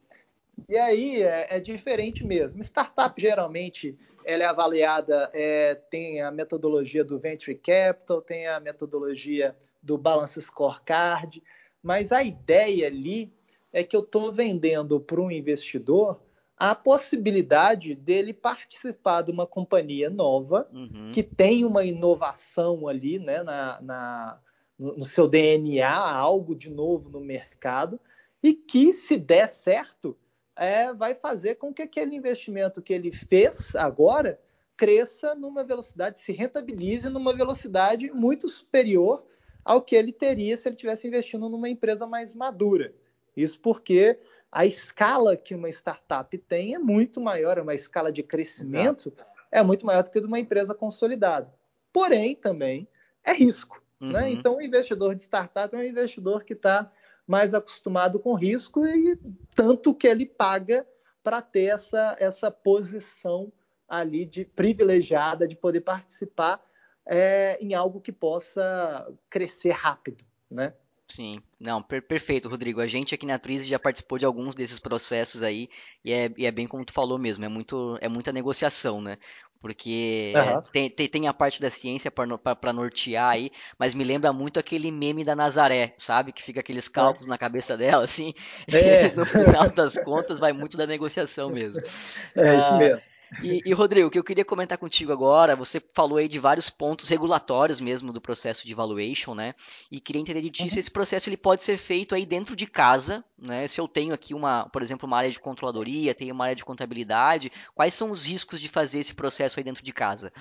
E 0.67 0.77
aí 0.77 1.21
é, 1.23 1.57
é, 1.57 1.59
diferente 1.59 2.23
mesmo. 2.23 2.61
Startup 2.61 3.19
geralmente 3.19 3.97
ela 4.23 4.43
é 4.43 4.45
avaliada, 4.45 5.29
é, 5.33 5.75
tem 5.75 6.21
a 6.21 6.31
metodologia 6.31 7.03
do 7.03 7.19
Venture 7.19 7.55
Capital, 7.55 8.21
tem 8.21 8.47
a 8.47 8.59
metodologia 8.59 9.55
do 9.81 9.97
Balance 9.97 10.39
Scorecard, 10.41 11.41
mas 11.81 12.11
a 12.11 12.21
ideia 12.21 12.87
ali 12.87 13.33
é 13.73 13.83
que 13.83 13.95
eu 13.95 14.01
estou 14.01 14.31
vendendo 14.31 14.99
para 14.99 15.19
um 15.19 15.31
investidor 15.31 16.21
a 16.61 16.75
possibilidade 16.75 17.95
dele 17.95 18.33
participar 18.33 19.23
de 19.23 19.31
uma 19.31 19.47
companhia 19.47 20.11
nova 20.11 20.69
uhum. 20.71 21.11
que 21.11 21.23
tem 21.23 21.65
uma 21.65 21.83
inovação 21.83 22.87
ali 22.87 23.17
né, 23.17 23.41
na, 23.41 23.81
na, 23.81 24.39
no 24.77 25.03
seu 25.03 25.27
DNA, 25.27 25.89
algo 25.89 26.55
de 26.55 26.69
novo 26.69 27.09
no 27.09 27.19
mercado, 27.19 27.99
e 28.43 28.53
que, 28.53 28.93
se 28.93 29.17
der 29.17 29.47
certo, 29.47 30.15
é, 30.61 30.93
vai 30.93 31.15
fazer 31.15 31.55
com 31.55 31.73
que 31.73 31.81
aquele 31.81 32.15
investimento 32.15 32.83
que 32.83 32.93
ele 32.93 33.11
fez 33.11 33.75
agora 33.75 34.39
cresça 34.77 35.33
numa 35.33 35.63
velocidade, 35.63 36.19
se 36.19 36.31
rentabilize 36.31 37.09
numa 37.09 37.33
velocidade 37.33 38.11
muito 38.11 38.47
superior 38.47 39.25
ao 39.65 39.81
que 39.81 39.95
ele 39.95 40.11
teria 40.11 40.55
se 40.55 40.69
ele 40.69 40.75
tivesse 40.75 41.07
investindo 41.07 41.49
numa 41.49 41.67
empresa 41.67 42.05
mais 42.05 42.35
madura. 42.35 42.93
Isso 43.35 43.59
porque 43.59 44.19
a 44.51 44.63
escala 44.63 45.35
que 45.35 45.55
uma 45.55 45.67
startup 45.69 46.37
tem 46.37 46.75
é 46.75 46.79
muito 46.79 47.19
maior, 47.19 47.57
é 47.57 47.61
uma 47.63 47.73
escala 47.73 48.11
de 48.11 48.21
crescimento 48.21 49.11
é 49.51 49.63
muito 49.63 49.83
maior 49.83 50.03
do 50.03 50.11
que 50.11 50.19
de 50.19 50.27
uma 50.27 50.39
empresa 50.39 50.75
consolidada. 50.75 51.51
Porém, 51.91 52.35
também 52.35 52.87
é 53.23 53.33
risco. 53.33 53.81
Né? 53.99 54.07
Uhum. 54.07 54.13
Né? 54.13 54.31
Então, 54.31 54.57
o 54.57 54.61
investidor 54.61 55.15
de 55.15 55.23
startup 55.23 55.75
é 55.75 55.79
um 55.79 55.83
investidor 55.83 56.43
que 56.43 56.53
está 56.53 56.91
mais 57.31 57.53
acostumado 57.53 58.19
com 58.19 58.33
risco 58.33 58.85
e 58.85 59.17
tanto 59.55 59.93
que 59.93 60.05
ele 60.05 60.25
paga 60.25 60.85
para 61.23 61.41
ter 61.41 61.73
essa, 61.73 62.17
essa 62.19 62.51
posição 62.51 63.49
ali 63.87 64.25
de 64.25 64.43
privilegiada 64.43 65.47
de 65.47 65.55
poder 65.55 65.79
participar 65.79 66.61
é, 67.05 67.57
em 67.61 67.73
algo 67.73 68.01
que 68.01 68.11
possa 68.11 69.07
crescer 69.29 69.71
rápido, 69.71 70.25
né? 70.49 70.73
Sim, 71.07 71.41
não, 71.59 71.81
per 71.81 72.01
perfeito, 72.01 72.49
Rodrigo. 72.49 72.81
A 72.81 72.87
gente 72.87 73.15
aqui 73.15 73.25
na 73.25 73.35
Atriz 73.35 73.65
já 73.65 73.79
participou 73.79 74.17
de 74.17 74.25
alguns 74.25 74.53
desses 74.53 74.79
processos 74.79 75.41
aí, 75.41 75.69
e 76.03 76.11
é, 76.11 76.33
e 76.37 76.45
é 76.45 76.51
bem 76.51 76.67
como 76.67 76.85
tu 76.85 76.93
falou 76.93 77.17
mesmo, 77.17 77.45
é, 77.45 77.49
muito, 77.49 77.97
é 78.01 78.09
muita 78.09 78.31
negociação, 78.31 79.01
né? 79.01 79.17
Porque 79.61 80.33
uhum. 80.35 80.61
tem, 80.73 80.89
tem, 80.89 81.07
tem, 81.07 81.27
a 81.27 81.33
parte 81.33 81.61
da 81.61 81.69
ciência 81.69 82.09
para 82.09 82.73
nortear 82.73 83.31
aí, 83.31 83.51
mas 83.77 83.93
me 83.93 84.03
lembra 84.03 84.33
muito 84.33 84.59
aquele 84.59 84.91
meme 84.91 85.23
da 85.23 85.35
Nazaré, 85.35 85.93
sabe? 85.97 86.31
Que 86.31 86.41
fica 86.41 86.61
aqueles 86.61 86.87
cálculos 86.87 87.27
é. 87.27 87.29
na 87.29 87.37
cabeça 87.37 87.77
dela, 87.77 88.03
assim. 88.03 88.33
É. 88.67 89.11
no 89.15 89.23
final 89.23 89.69
das 89.69 89.95
contas, 89.99 90.39
vai 90.39 90.51
muito 90.51 90.75
da 90.75 90.87
negociação 90.87 91.49
mesmo. 91.49 91.83
É 92.35 92.55
isso 92.57 92.73
ah, 92.73 92.77
mesmo. 92.77 93.01
E, 93.41 93.61
e, 93.65 93.73
Rodrigo, 93.73 94.07
o 94.07 94.11
que 94.11 94.19
eu 94.19 94.23
queria 94.23 94.43
comentar 94.43 94.77
contigo 94.77 95.11
agora, 95.13 95.55
você 95.55 95.79
falou 95.79 96.17
aí 96.17 96.27
de 96.27 96.37
vários 96.37 96.69
pontos 96.69 97.07
regulatórios 97.07 97.79
mesmo 97.79 98.11
do 98.11 98.19
processo 98.19 98.67
de 98.67 98.73
valuation, 98.73 99.33
né? 99.33 99.55
E 99.89 100.01
queria 100.01 100.21
entender 100.21 100.41
de 100.41 100.49
ti 100.49 100.63
uhum. 100.63 100.69
se 100.69 100.79
esse 100.79 100.91
processo 100.91 101.29
ele 101.29 101.37
pode 101.37 101.63
ser 101.63 101.77
feito 101.77 102.13
aí 102.13 102.25
dentro 102.25 102.57
de 102.57 102.67
casa, 102.67 103.23
né? 103.37 103.65
Se 103.67 103.79
eu 103.79 103.87
tenho 103.87 104.13
aqui 104.13 104.33
uma, 104.33 104.67
por 104.69 104.81
exemplo, 104.81 105.07
uma 105.07 105.17
área 105.17 105.31
de 105.31 105.39
controladoria, 105.39 106.13
tenho 106.13 106.33
uma 106.33 106.43
área 106.43 106.55
de 106.55 106.65
contabilidade, 106.65 107.51
quais 107.73 107.93
são 107.93 108.11
os 108.11 108.25
riscos 108.25 108.59
de 108.59 108.67
fazer 108.67 108.99
esse 108.99 109.13
processo 109.13 109.59
aí 109.59 109.63
dentro 109.63 109.83
de 109.83 109.93
casa? 109.93 110.33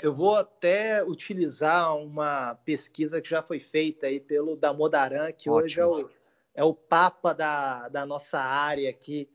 Eu 0.00 0.14
vou 0.14 0.36
até 0.36 1.04
utilizar 1.04 1.96
uma 1.96 2.54
pesquisa 2.64 3.20
que 3.20 3.28
já 3.28 3.42
foi 3.42 3.58
feita 3.58 4.06
aí 4.06 4.20
pelo 4.20 4.56
Damodaran, 4.56 5.32
que 5.32 5.50
Ótimo. 5.50 5.64
hoje 5.64 5.80
é 5.80 5.86
o, 5.86 6.08
é 6.54 6.64
o 6.64 6.72
papa 6.72 7.32
da, 7.32 7.88
da 7.88 8.06
nossa 8.06 8.38
área 8.38 8.88
aqui 8.88 9.28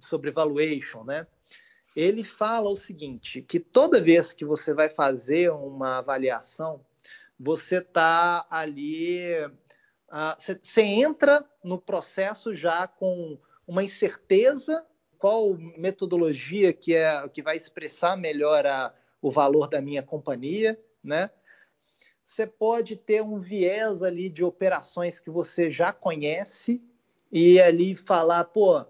sobre 0.00 0.30
valuation, 0.30 1.04
né? 1.04 1.26
Ele 1.94 2.24
fala 2.24 2.70
o 2.70 2.76
seguinte: 2.76 3.42
que 3.42 3.60
toda 3.60 4.00
vez 4.00 4.32
que 4.32 4.44
você 4.44 4.72
vai 4.72 4.88
fazer 4.88 5.50
uma 5.50 5.98
avaliação, 5.98 6.80
você 7.38 7.78
está 7.78 8.46
ali, 8.50 9.28
você 10.38 10.82
uh, 10.82 10.84
entra 10.84 11.44
no 11.62 11.78
processo 11.78 12.54
já 12.54 12.86
com 12.86 13.38
uma 13.66 13.82
incerteza 13.82 14.84
qual 15.18 15.54
metodologia 15.78 16.72
que 16.72 16.94
é 16.94 17.26
que 17.28 17.42
vai 17.42 17.56
expressar 17.56 18.16
melhor 18.16 18.66
a, 18.66 18.94
o 19.22 19.30
valor 19.30 19.68
da 19.68 19.80
minha 19.80 20.02
companhia, 20.02 20.78
né? 21.02 21.30
você 22.24 22.46
pode 22.46 22.96
ter 22.96 23.22
um 23.22 23.38
viés 23.38 24.02
ali 24.02 24.30
de 24.30 24.42
operações 24.42 25.20
que 25.20 25.30
você 25.30 25.70
já 25.70 25.92
conhece 25.92 26.82
e 27.30 27.60
ali 27.60 27.94
falar, 27.94 28.44
pô, 28.44 28.84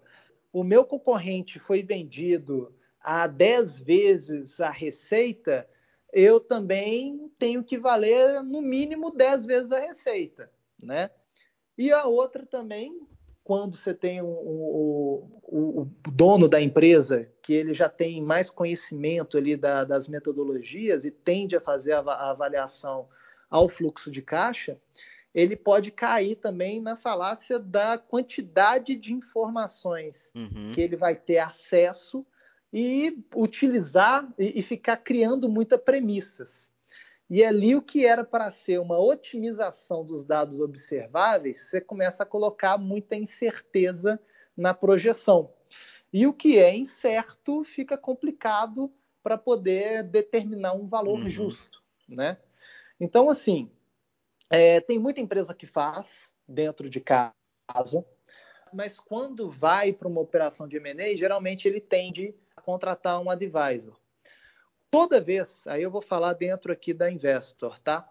o 0.53 0.63
meu 0.63 0.85
concorrente 0.85 1.59
foi 1.59 1.83
vendido 1.83 2.73
a 3.05 3.27
10 3.27 3.81
vezes 3.81 4.61
a 4.61 4.71
receita, 4.71 5.69
eu 6.11 6.41
também 6.41 7.31
tenho 7.39 7.63
que 7.63 7.79
valer 7.79 8.43
no 8.43 8.63
mínimo 8.63 9.11
10 9.11 9.45
vezes 9.45 9.73
a 9.73 9.81
receita, 9.81 10.51
né? 10.83 11.11
E 11.77 11.93
a 11.93 12.07
outra 12.07 12.47
também, 12.47 13.07
quando 13.43 13.77
você 13.77 13.93
tem 13.93 14.23
o, 14.23 14.27
o, 14.27 15.41
o, 15.43 15.91
dono 16.11 16.49
da 16.49 16.63
empresa, 16.63 17.29
que 17.43 17.53
ele 17.53 17.75
já 17.75 17.91
tem 17.91 18.23
mais 18.23 18.49
conhecimento 18.49 19.37
ali 19.37 19.55
da, 19.55 19.85
das 19.85 20.09
metodologias 20.09 21.05
e 21.05 21.11
tende 21.11 21.57
a 21.57 21.61
fazer 21.61 21.93
a, 21.93 21.99
a 21.99 22.31
avaliação 22.31 23.07
ao 23.51 23.69
fluxo 23.69 24.11
de 24.11 24.23
caixa, 24.23 24.79
ele 25.35 25.57
pode 25.57 25.91
cair 25.91 26.37
também 26.37 26.81
na 26.81 26.97
falácia 26.97 27.59
da 27.59 27.99
quantidade 27.99 28.95
de 28.95 29.13
informações 29.13 30.31
uhum. 30.35 30.71
que 30.73 30.81
ele 30.81 30.97
vai 30.97 31.17
ter 31.17 31.39
acesso 31.39 32.25
e 32.77 33.25
utilizar 33.37 34.29
e, 34.37 34.59
e 34.59 34.63
ficar 34.63 34.97
criando 34.97 35.49
muitas 35.49 35.81
premissas. 35.81 36.73
E 37.31 37.45
ali 37.45 37.77
o 37.77 37.81
que 37.81 38.05
era 38.05 38.25
para 38.25 38.51
ser 38.51 38.81
uma 38.81 38.99
otimização 38.99 40.05
dos 40.05 40.25
dados 40.25 40.59
observáveis, 40.59 41.71
você 41.71 41.81
começa 41.81 42.25
a 42.25 42.27
colocar 42.27 42.77
muita 42.77 43.15
incerteza 43.15 44.21
na 44.57 44.75
projeção. 44.75 45.55
E 46.13 46.27
o 46.27 46.33
que 46.33 46.59
é 46.59 46.75
incerto 46.75 47.63
fica 47.63 47.97
complicado 47.97 48.93
para 49.23 49.39
poder 49.39 50.03
determinar 50.03 50.75
um 50.75 50.89
valor 50.89 51.21
uhum. 51.21 51.31
justo, 51.31 51.81
né? 52.09 52.39
Então, 52.99 53.31
assim, 53.31 53.71
é, 54.51 54.81
tem 54.81 54.99
muita 54.99 55.21
empresa 55.21 55.55
que 55.55 55.67
faz 55.67 56.35
dentro 56.47 56.91
de 56.91 57.01
casa, 57.01 58.05
mas 58.73 58.99
quando 58.99 59.49
vai 59.49 59.93
para 59.93 60.09
uma 60.09 60.21
operação 60.21 60.67
de 60.67 60.77
M&A, 60.77 61.17
geralmente 61.17 61.67
ele 61.67 61.81
tende 61.81 62.35
contratar 62.65 63.21
um 63.21 63.31
advisor. 63.31 63.95
Toda 64.91 65.21
vez, 65.21 65.63
aí 65.67 65.83
eu 65.83 65.91
vou 65.91 66.01
falar 66.01 66.35
dentro 66.35 66.73
aqui 66.73 66.95
da 66.95 67.11
Investor, 67.11 67.79
tá? 67.81 68.09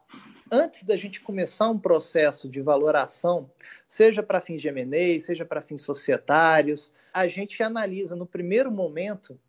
Antes 0.52 0.84
da 0.84 0.98
gente 0.98 1.22
começar 1.22 1.70
um 1.70 1.80
processo 1.80 2.50
de 2.50 2.62
valoração, 2.62 3.50
seja 3.88 4.22
para 4.22 4.42
fins 4.42 4.62
de 4.62 4.68
M&A, 4.68 5.20
seja 5.20 5.46
para 5.46 5.62
fins 5.62 5.82
societários, 5.82 6.92
a 7.14 7.26
gente 7.26 7.64
analisa 7.64 8.16
no 8.16 8.26
primeiro 8.26 8.70
momento 8.70 9.40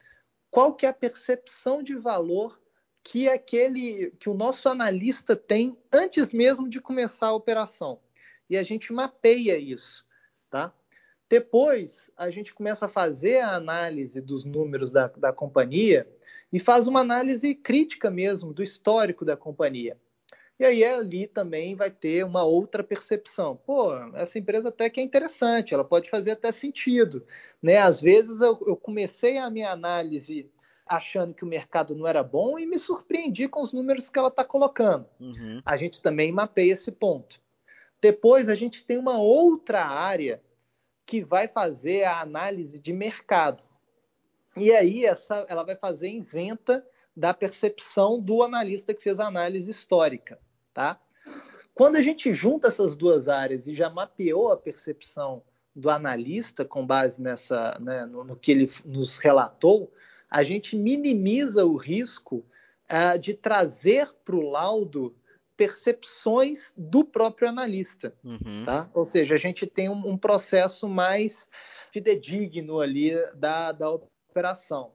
qual 0.51 0.75
que 0.75 0.87
é 0.87 0.89
a 0.89 0.95
percepção 0.95 1.83
de 1.83 1.97
valor 1.97 2.61
que 3.03 3.29
aquele 3.29 4.13
que 4.19 4.31
o 4.31 4.35
nosso 4.35 4.69
analista 4.69 5.37
tem 5.37 5.77
antes 5.93 6.33
mesmo 6.33 6.69
de 6.69 6.81
começar 6.81 7.27
a 7.27 7.35
operação. 7.35 8.01
E 8.49 8.57
a 8.57 8.63
gente 8.63 8.93
mapeia 8.93 9.59
isso, 9.59 10.07
tá? 10.49 10.73
Depois, 11.29 12.11
a 12.17 12.31
gente 12.31 12.53
começa 12.53 12.87
a 12.87 12.89
fazer 12.89 13.41
a 13.41 13.55
análise 13.55 14.21
dos 14.21 14.45
números 14.45 14.93
da, 14.93 15.09
da 15.09 15.33
companhia 15.33 16.09
e 16.53 16.61
faz 16.61 16.87
uma 16.87 17.01
análise 17.01 17.55
crítica 17.55 18.11
mesmo 18.11 18.53
do 18.53 18.63
histórico 18.63 19.25
da 19.25 19.37
companhia. 19.37 19.97
E 20.59 20.65
aí 20.65 20.85
ali 20.85 21.27
também 21.27 21.75
vai 21.75 21.91
ter 21.91 22.25
uma 22.25 22.45
outra 22.45 22.85
percepção. 22.85 23.57
Pô, 23.57 23.93
essa 24.15 24.39
empresa 24.39 24.69
até 24.69 24.89
que 24.89 25.01
é 25.01 25.03
interessante, 25.03 25.75
ela 25.75 25.85
pode 25.85 26.09
fazer 26.09 26.33
até 26.33 26.53
sentido. 26.53 27.27
Né? 27.61 27.79
Às 27.79 28.01
vezes 28.01 28.41
eu, 28.41 28.57
eu 28.67 28.77
comecei 28.77 29.37
a 29.37 29.51
minha 29.51 29.71
análise 29.71 30.49
achando 30.87 31.35
que 31.35 31.43
o 31.43 31.49
mercado 31.49 31.95
não 31.95 32.07
era 32.07 32.23
bom 32.23 32.59
e 32.59 32.67
me 32.67 32.79
surpreendi 32.79 33.49
com 33.49 33.61
os 33.61 33.73
números 33.73 34.09
que 34.09 34.19
ela 34.19 34.29
está 34.29 34.45
colocando. 34.45 35.07
Uhum. 35.19 35.61
A 35.65 35.77
gente 35.77 36.01
também 36.01 36.31
mapeia 36.31 36.75
esse 36.75 36.93
ponto. 36.93 37.41
Depois 38.01 38.49
a 38.49 38.55
gente 38.55 38.85
tem 38.85 38.99
uma 38.99 39.19
outra 39.19 39.85
área 39.85 40.41
que 41.07 41.23
vai 41.23 41.49
fazer 41.49 42.05
a 42.05 42.21
análise 42.21 42.79
de 42.79 42.93
mercado. 42.93 43.63
E 44.57 44.73
aí 44.73 45.05
essa, 45.05 45.45
ela 45.49 45.65
vai 45.65 45.77
fazer 45.77 46.11
isenta 46.11 46.87
da 47.17 47.33
percepção 47.33 48.21
do 48.21 48.43
analista 48.43 48.95
que 48.95 49.03
fez 49.03 49.21
a 49.21 49.27
análise 49.27 49.71
histórica, 49.71 50.39
tá? 50.73 51.01
Quando 51.75 51.97
a 51.97 52.03
gente 52.03 52.33
junta 52.33 52.69
essas 52.69 52.97
duas 52.97 53.29
áreas 53.29 53.67
e 53.67 53.75
já 53.75 53.91
mapeou 53.91 54.53
a 54.53 54.57
percepção 54.57 55.43
do 55.75 55.91
analista 55.91 56.65
com 56.65 56.87
base 56.87 57.21
nessa, 57.21 57.77
né, 57.81 58.07
no, 58.07 58.23
no, 58.23 58.37
que 58.37 58.53
ele 58.53 58.71
nos 58.85 59.19
relatou, 59.19 59.93
a 60.31 60.43
gente 60.45 60.77
minimiza 60.77 61.65
o 61.65 61.77
risco 61.77 62.45
uh, 62.89 63.19
de 63.19 63.35
trazer 63.35 64.13
para 64.25 64.37
o 64.37 64.51
laudo 64.51 65.15
percepções 65.57 66.73
do 66.77 67.05
próprio 67.05 67.49
analista, 67.49 68.15
uhum. 68.25 68.65
tá? 68.65 68.91
Ou 68.93 69.05
seja, 69.05 69.35
a 69.35 69.39
gente 69.39 69.67
tem 69.67 69.89
um, 69.89 70.09
um, 70.09 70.19
processo 70.19 70.89
mais 70.89 71.49
fidedigno 71.93 72.81
ali 72.81 73.13
da, 73.35 73.73
da 73.73 73.91
operação. 73.91 74.93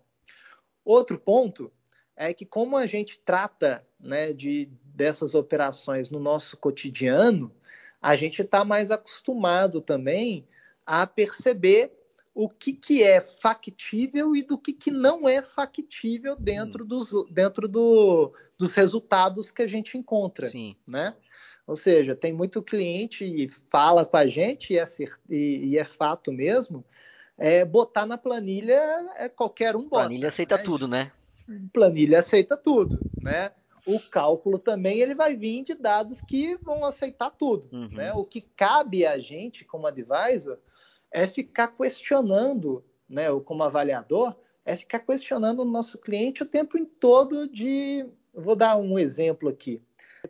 Outro 0.84 1.17
ponto 1.17 1.72
é 2.15 2.34
que 2.34 2.45
como 2.45 2.76
a 2.76 2.86
gente 2.86 3.19
trata 3.19 3.86
né, 4.00 4.34
de, 4.34 4.69
dessas 4.84 5.34
operações 5.36 6.10
no 6.10 6.19
nosso 6.19 6.58
cotidiano, 6.58 7.56
a 8.02 8.15
gente 8.15 8.41
está 8.41 8.65
mais 8.65 8.91
acostumado 8.91 9.82
também 9.82 10.48
a 10.86 11.06
perceber 11.08 11.93
o 12.39 12.47
que, 12.47 12.71
que 12.71 13.04
é 13.04 13.19
factível 13.19 14.34
e 14.34 14.41
do 14.41 14.58
que, 14.58 14.71
que 14.71 14.91
não 14.91 15.28
é 15.28 15.41
factível 15.41 16.38
dentro, 16.38 16.86
hum. 16.86 16.88
dos, 16.88 17.12
dentro 17.30 17.67
do, 17.67 18.32
dos 18.58 18.73
resultados 18.75 19.52
que 19.52 19.62
a 19.62 19.67
gente 19.67 19.97
encontra. 19.97 20.45
Sim. 20.45 20.73
Né? 20.88 21.13
Ou 21.67 21.75
seja, 21.75 22.15
tem 22.15 22.32
muito 22.32 22.63
cliente 22.63 23.25
e 23.25 23.49
fala 23.69 24.06
com 24.06 24.15
a 24.15 24.25
gente, 24.25 24.71
e 24.71 24.80
é, 24.80 24.86
e, 25.30 25.67
e 25.67 25.78
é 25.78 25.84
fato 25.84 26.32
mesmo, 26.32 26.86
é, 27.38 27.65
botar 27.65 28.06
na 28.06 28.17
planilha 28.17 28.80
é 29.17 29.28
qualquer 29.28 29.75
um 29.75 29.84
bota. 29.84 30.06
Planilha 30.06 30.30
aceita 30.30 30.56
né? 30.56 30.63
tudo, 30.63 30.88
né? 30.88 31.12
Planilha 31.73 32.19
aceita 32.19 32.56
tudo, 32.56 32.97
né? 33.21 33.52
O 33.86 33.99
cálculo 33.99 34.58
também 34.58 34.99
ele 34.99 35.13
vai 35.13 35.36
vir 35.36 35.63
de 35.63 35.73
dados 35.73 36.21
que 36.21 36.56
vão 36.62 36.86
aceitar 36.86 37.32
tudo, 37.32 37.67
uhum. 37.69 37.89
né? 37.91 38.13
O 38.13 38.23
que 38.23 38.39
cabe 38.39 39.06
a 39.06 39.19
gente 39.19 39.65
como 39.65 39.88
advisor 39.88 40.58
é 41.12 41.26
ficar 41.28 41.69
questionando, 41.69 42.84
né, 43.08 43.30
ou 43.32 43.41
como 43.41 43.63
avaliador, 43.63 44.36
é 44.65 44.76
ficar 44.76 45.00
questionando 45.00 45.62
o 45.62 45.65
nosso 45.65 45.98
cliente 45.98 46.43
o 46.43 46.45
tempo 46.45 46.84
todo 46.86 47.48
de. 47.48 48.06
Vou 48.34 48.56
dar 48.56 48.78
um 48.78 48.98
exemplo 49.00 49.50
aqui. 49.50 49.82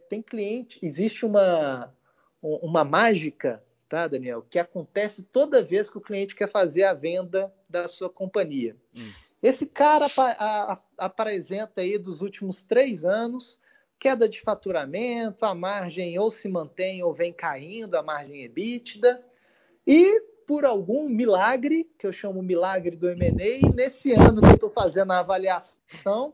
Tem 0.07 0.21
cliente, 0.21 0.79
existe 0.81 1.25
uma, 1.25 1.93
uma 2.41 2.83
mágica, 2.83 3.63
tá, 3.87 4.07
Daniel, 4.07 4.45
que 4.49 4.59
acontece 4.59 5.23
toda 5.23 5.63
vez 5.63 5.89
que 5.89 5.97
o 5.97 6.01
cliente 6.01 6.35
quer 6.35 6.47
fazer 6.47 6.83
a 6.83 6.93
venda 6.93 7.53
da 7.67 7.87
sua 7.87 8.09
companhia. 8.09 8.77
Hum. 8.95 9.11
Esse 9.41 9.65
cara 9.65 10.07
apresenta 10.97 11.81
aí 11.81 11.97
dos 11.97 12.21
últimos 12.21 12.61
três 12.61 13.03
anos 13.03 13.59
queda 13.99 14.29
de 14.29 14.39
faturamento, 14.39 15.45
a 15.45 15.53
margem 15.53 16.17
ou 16.17 16.31
se 16.31 16.47
mantém 16.47 17.03
ou 17.03 17.13
vem 17.13 17.33
caindo, 17.33 17.95
a 17.95 18.01
margem 18.01 18.43
EBITDA, 18.43 19.21
e 19.85 20.23
por 20.49 20.65
algum 20.65 21.07
milagre, 21.07 21.87
que 21.95 22.07
eu 22.07 22.11
chamo 22.11 22.41
milagre 22.41 22.95
do 22.95 23.07
M&A, 23.07 23.71
nesse 23.75 24.13
ano 24.13 24.41
que 24.41 24.47
eu 24.47 24.55
estou 24.55 24.71
fazendo 24.71 25.11
a 25.11 25.19
avaliação, 25.19 26.33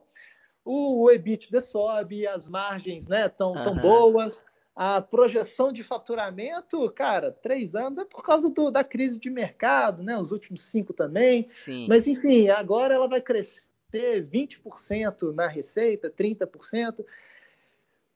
o, 0.63 1.03
o 1.03 1.11
EBITDA 1.11 1.59
sobe, 1.59 2.25
as 2.25 2.47
margens 2.47 3.03
estão 3.03 3.53
né, 3.53 3.61
tão 3.61 3.73
uhum. 3.73 3.81
boas, 3.81 4.45
a 4.73 5.01
projeção 5.01 5.69
de 5.69 5.83
faturamento, 5.83 6.89
cara, 6.91 7.29
três 7.29 7.75
anos 7.75 7.99
é 7.99 8.05
por 8.05 8.23
causa 8.23 8.49
do, 8.49 8.71
da 8.71 8.85
crise 8.85 9.19
de 9.19 9.29
mercado, 9.29 10.01
né? 10.01 10.17
Os 10.17 10.31
últimos 10.31 10.61
cinco 10.61 10.93
também. 10.93 11.49
Sim. 11.57 11.85
Mas, 11.89 12.07
enfim, 12.07 12.47
agora 12.47 12.95
ela 12.95 13.09
vai 13.09 13.19
crescer 13.19 13.65
20% 13.93 15.33
na 15.33 15.47
receita, 15.47 16.09
30%. 16.09 17.05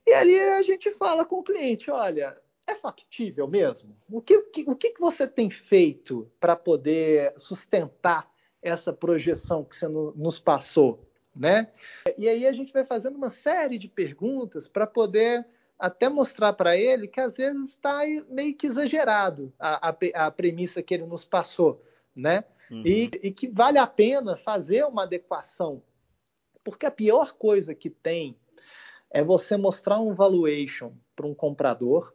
E 0.08 0.14
ali 0.14 0.40
a 0.40 0.64
gente 0.64 0.94
fala 0.94 1.26
com 1.26 1.40
o 1.40 1.44
cliente: 1.44 1.92
olha, 1.92 2.38
é 2.70 2.76
factível 2.76 3.48
mesmo? 3.48 3.96
O 4.10 4.22
que, 4.22 4.38
o 4.38 4.76
que, 4.76 4.92
que 4.92 5.00
você 5.00 5.28
tem 5.28 5.50
feito 5.50 6.32
para 6.40 6.56
poder 6.56 7.34
sustentar 7.38 8.30
essa 8.62 8.94
projeção 8.94 9.64
que 9.64 9.76
você 9.76 9.88
no, 9.88 10.14
nos 10.16 10.40
passou? 10.40 11.06
Né? 11.36 11.72
E 12.18 12.28
aí 12.28 12.46
a 12.46 12.52
gente 12.52 12.74
vai 12.74 12.86
fazendo 12.86 13.16
uma 13.16 13.30
série 13.30 13.78
de 13.78 13.88
perguntas 13.88 14.68
para 14.68 14.86
poder 14.86 15.46
até 15.78 16.10
mostrar 16.10 16.54
para 16.54 16.76
ele 16.76 17.08
que 17.08 17.22
às 17.22 17.38
vezes 17.38 17.70
está 17.70 18.02
meio 18.30 18.56
que 18.56 18.68
exagerado 18.68 19.54
a, 19.58 19.90
a, 19.90 19.98
a, 20.26 20.32
premissa 20.32 20.84
que 20.84 20.94
ele 20.94 21.06
nos 21.06 21.24
passou, 21.24 21.82
né? 22.14 22.44
Uhum. 22.70 22.84
E, 22.86 23.10
e 23.24 23.32
que 23.32 23.48
vale 23.48 23.78
a 23.78 23.88
pena 23.88 24.36
fazer 24.36 24.84
uma 24.84 25.04
adequação, 25.04 25.82
porque 26.64 26.86
a 26.86 26.92
pior 26.92 27.34
coisa 27.34 27.74
que 27.74 27.90
tem 27.90 28.36
é 29.10 29.24
você 29.24 29.56
mostrar 29.56 30.00
um 30.00 30.14
valuation 30.14 30.92
para 31.16 31.26
um 31.26 31.34
comprador 31.34 32.14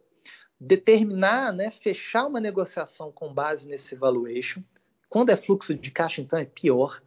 determinar, 0.60 1.52
né, 1.52 1.70
fechar 1.70 2.26
uma 2.26 2.40
negociação 2.40 3.12
com 3.12 3.32
base 3.32 3.68
nesse 3.68 3.94
valuation. 3.94 4.62
Quando 5.08 5.30
é 5.30 5.36
fluxo 5.36 5.74
de 5.74 5.90
caixa, 5.90 6.20
então 6.20 6.38
é 6.38 6.44
pior. 6.44 7.02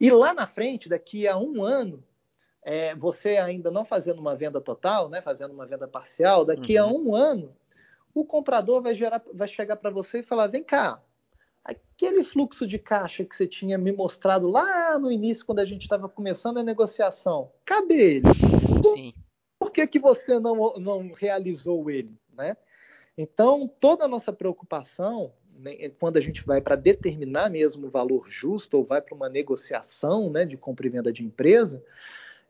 E 0.00 0.10
lá 0.10 0.34
na 0.34 0.46
frente, 0.46 0.88
daqui 0.88 1.26
a 1.26 1.36
um 1.36 1.62
ano, 1.62 2.02
é, 2.62 2.94
você 2.94 3.36
ainda 3.36 3.70
não 3.70 3.84
fazendo 3.84 4.18
uma 4.18 4.36
venda 4.36 4.60
total, 4.60 5.08
né, 5.08 5.22
fazendo 5.22 5.52
uma 5.52 5.66
venda 5.66 5.86
parcial, 5.86 6.44
daqui 6.44 6.78
uhum. 6.78 6.84
a 6.84 6.92
um 6.92 7.14
ano, 7.14 7.56
o 8.14 8.24
comprador 8.24 8.82
vai, 8.82 8.94
gerar, 8.94 9.22
vai 9.32 9.46
chegar 9.46 9.76
para 9.76 9.90
você 9.90 10.20
e 10.20 10.22
falar: 10.22 10.46
vem 10.48 10.64
cá, 10.64 11.00
aquele 11.64 12.24
fluxo 12.24 12.66
de 12.66 12.78
caixa 12.78 13.24
que 13.24 13.34
você 13.34 13.46
tinha 13.46 13.76
me 13.76 13.92
mostrado 13.92 14.48
lá 14.48 14.98
no 14.98 15.10
início, 15.10 15.44
quando 15.44 15.60
a 15.60 15.64
gente 15.64 15.82
estava 15.82 16.08
começando 16.08 16.58
a 16.58 16.62
negociação, 16.62 17.50
cadê 17.64 18.16
ele? 18.16 18.34
Sim. 18.82 19.14
Por 19.58 19.70
que, 19.70 19.86
que 19.86 19.98
você 19.98 20.38
não, 20.38 20.74
não 20.78 21.12
realizou 21.12 21.90
ele? 21.90 22.14
Né? 22.32 22.56
Então, 23.16 23.70
toda 23.80 24.04
a 24.04 24.08
nossa 24.08 24.32
preocupação, 24.32 25.32
né, 25.58 25.88
quando 25.98 26.18
a 26.18 26.20
gente 26.20 26.44
vai 26.44 26.60
para 26.60 26.76
determinar 26.76 27.50
mesmo 27.50 27.86
o 27.86 27.90
valor 27.90 28.26
justo 28.28 28.76
ou 28.76 28.84
vai 28.84 29.00
para 29.00 29.14
uma 29.14 29.28
negociação 29.28 30.30
né, 30.30 30.44
de 30.44 30.56
compra 30.56 30.86
e 30.86 30.90
venda 30.90 31.12
de 31.12 31.24
empresa, 31.24 31.82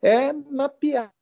é 0.03 0.33
mapear 0.33 1.13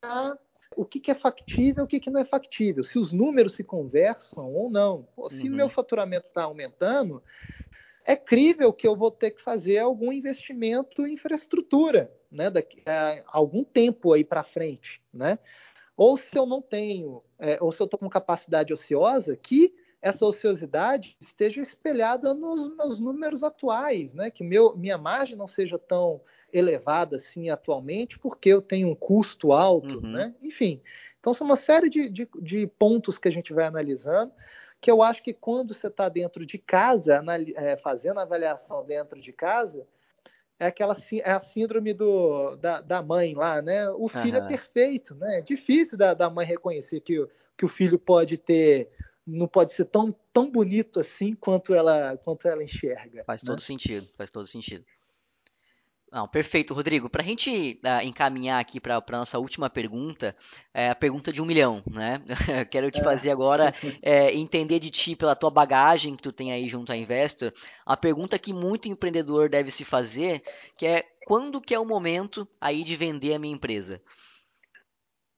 o 0.76 0.84
que, 0.84 0.98
que 0.98 1.10
é 1.10 1.14
factível, 1.14 1.84
o 1.84 1.86
que, 1.86 2.00
que 2.00 2.10
não 2.10 2.20
é 2.20 2.24
factível, 2.24 2.82
se 2.82 2.98
os 2.98 3.12
números 3.12 3.54
se 3.54 3.62
conversam 3.62 4.52
ou 4.52 4.70
não. 4.70 5.06
Pô, 5.14 5.28
se 5.28 5.48
uhum. 5.48 5.56
meu 5.56 5.68
faturamento 5.68 6.26
está 6.26 6.44
aumentando, 6.44 7.22
é 8.04 8.16
crível 8.16 8.72
que 8.72 8.86
eu 8.86 8.96
vou 8.96 9.10
ter 9.10 9.30
que 9.30 9.42
fazer 9.42 9.78
algum 9.78 10.12
investimento 10.12 11.06
em 11.06 11.14
infraestrutura, 11.14 12.12
né, 12.30 12.50
daqui 12.50 12.82
a 12.86 13.22
algum 13.26 13.62
tempo 13.62 14.12
aí 14.12 14.24
para 14.24 14.42
frente, 14.42 15.00
né? 15.12 15.38
Ou 15.96 16.16
se 16.16 16.36
eu 16.36 16.46
não 16.46 16.60
tenho, 16.60 17.22
é, 17.38 17.58
ou 17.60 17.70
se 17.70 17.80
eu 17.80 17.84
estou 17.84 17.98
com 17.98 18.08
capacidade 18.08 18.72
ociosa, 18.72 19.36
que 19.36 19.74
essa 20.02 20.26
ociosidade 20.26 21.16
esteja 21.18 21.60
espelhada 21.60 22.34
nos 22.34 22.68
meus 22.76 23.00
números 23.00 23.42
atuais, 23.42 24.12
né? 24.12 24.30
Que 24.30 24.44
meu, 24.44 24.76
minha 24.76 24.98
margem 24.98 25.36
não 25.36 25.48
seja 25.48 25.78
tão 25.78 26.20
elevada 26.52 27.16
assim 27.16 27.48
atualmente, 27.48 28.18
porque 28.18 28.50
eu 28.50 28.60
tenho 28.60 28.88
um 28.88 28.94
custo 28.94 29.52
alto, 29.52 29.96
uhum. 29.96 30.12
né? 30.12 30.34
Enfim, 30.42 30.82
então 31.18 31.32
são 31.32 31.46
uma 31.46 31.56
série 31.56 31.88
de, 31.88 32.10
de, 32.10 32.28
de 32.40 32.66
pontos 32.66 33.18
que 33.18 33.28
a 33.28 33.32
gente 33.32 33.52
vai 33.52 33.64
analisando 33.64 34.32
que 34.84 34.90
eu 34.90 35.02
acho 35.02 35.22
que 35.22 35.32
quando 35.32 35.72
você 35.72 35.86
está 35.86 36.10
dentro 36.10 36.44
de 36.44 36.58
casa, 36.58 37.24
é, 37.56 37.74
fazendo 37.78 38.20
avaliação 38.20 38.84
dentro 38.84 39.18
de 39.18 39.32
casa, 39.32 39.86
é 40.58 40.66
aquela 40.66 40.96
é 41.22 41.30
a 41.30 41.40
síndrome 41.40 41.92
do, 41.92 42.56
da, 42.56 42.80
da 42.80 43.02
mãe 43.02 43.34
lá, 43.34 43.60
né? 43.60 43.88
O 43.90 44.08
filho 44.08 44.38
uhum. 44.38 44.44
é 44.44 44.48
perfeito, 44.48 45.14
né? 45.14 45.38
É 45.38 45.42
difícil 45.42 45.98
da, 45.98 46.14
da 46.14 46.30
mãe 46.30 46.46
reconhecer 46.46 47.00
que, 47.00 47.26
que 47.56 47.64
o 47.64 47.68
filho 47.68 47.98
pode 47.98 48.38
ter, 48.38 48.90
não 49.26 49.48
pode 49.48 49.72
ser 49.72 49.86
tão, 49.86 50.14
tão 50.32 50.50
bonito 50.50 51.00
assim 51.00 51.34
quanto 51.34 51.74
ela, 51.74 52.16
quanto 52.18 52.46
ela 52.46 52.62
enxerga. 52.62 53.24
Faz 53.24 53.42
né? 53.42 53.46
todo 53.46 53.60
sentido, 53.60 54.08
faz 54.16 54.30
todo 54.30 54.46
sentido. 54.46 54.84
Não, 56.14 56.28
perfeito, 56.28 56.72
Rodrigo. 56.72 57.10
Para 57.10 57.24
a 57.24 57.26
gente 57.26 57.80
uh, 57.82 58.00
encaminhar 58.06 58.60
aqui 58.60 58.78
para 58.78 58.98
a 58.98 59.16
nossa 59.18 59.36
última 59.36 59.68
pergunta, 59.68 60.36
é 60.72 60.90
a 60.90 60.94
pergunta 60.94 61.32
de 61.32 61.42
um 61.42 61.44
milhão, 61.44 61.82
né? 61.90 62.22
Quero 62.70 62.88
te 62.88 63.00
é. 63.00 63.02
fazer 63.02 63.32
agora 63.32 63.74
é, 64.00 64.32
entender 64.32 64.78
de 64.78 64.92
ti 64.92 65.16
pela 65.16 65.34
tua 65.34 65.50
bagagem 65.50 66.14
que 66.14 66.22
tu 66.22 66.30
tem 66.30 66.52
aí 66.52 66.68
junto 66.68 66.92
à 66.92 66.96
Investor, 66.96 67.52
a 67.84 67.96
pergunta 67.96 68.38
que 68.38 68.52
muito 68.52 68.88
empreendedor 68.88 69.48
deve 69.48 69.72
se 69.72 69.84
fazer, 69.84 70.40
que 70.76 70.86
é 70.86 71.04
quando 71.26 71.60
que 71.60 71.74
é 71.74 71.80
o 71.80 71.84
momento 71.84 72.46
aí 72.60 72.84
de 72.84 72.94
vender 72.94 73.34
a 73.34 73.38
minha 73.40 73.52
empresa? 73.52 74.00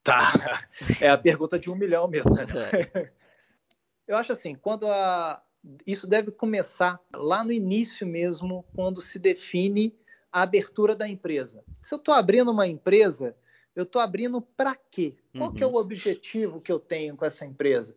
Tá, 0.03 0.61
é 1.01 1.09
a 1.09 1.17
pergunta 1.17 1.57
de 1.57 1.71
um 1.71 1.75
milhão 1.75 2.07
mesmo. 2.07 2.35
Né? 2.35 2.45
É. 2.93 3.11
Eu 4.07 4.15
acho 4.15 4.31
assim, 4.31 4.53
quando 4.53 4.85
a... 4.85 5.41
isso 5.87 6.05
deve 6.05 6.29
começar 6.29 6.99
lá 7.11 7.43
no 7.43 7.51
início 7.51 8.05
mesmo, 8.05 8.63
quando 8.75 9.01
se 9.01 9.17
define 9.17 9.97
a 10.37 10.43
abertura 10.43 10.95
da 10.95 11.07
empresa. 11.07 11.63
Se 11.81 11.95
eu 11.95 11.97
estou 11.97 12.13
abrindo 12.13 12.51
uma 12.51 12.67
empresa, 12.67 13.35
eu 13.75 13.81
estou 13.81 13.99
abrindo 13.99 14.39
para 14.39 14.75
quê? 14.75 15.15
Qual 15.35 15.49
uhum. 15.49 15.55
que 15.55 15.63
é 15.63 15.65
o 15.65 15.71
uhum. 15.71 15.77
objetivo 15.77 16.61
que 16.61 16.71
eu 16.71 16.79
tenho 16.79 17.17
com 17.17 17.25
essa 17.25 17.43
empresa? 17.43 17.95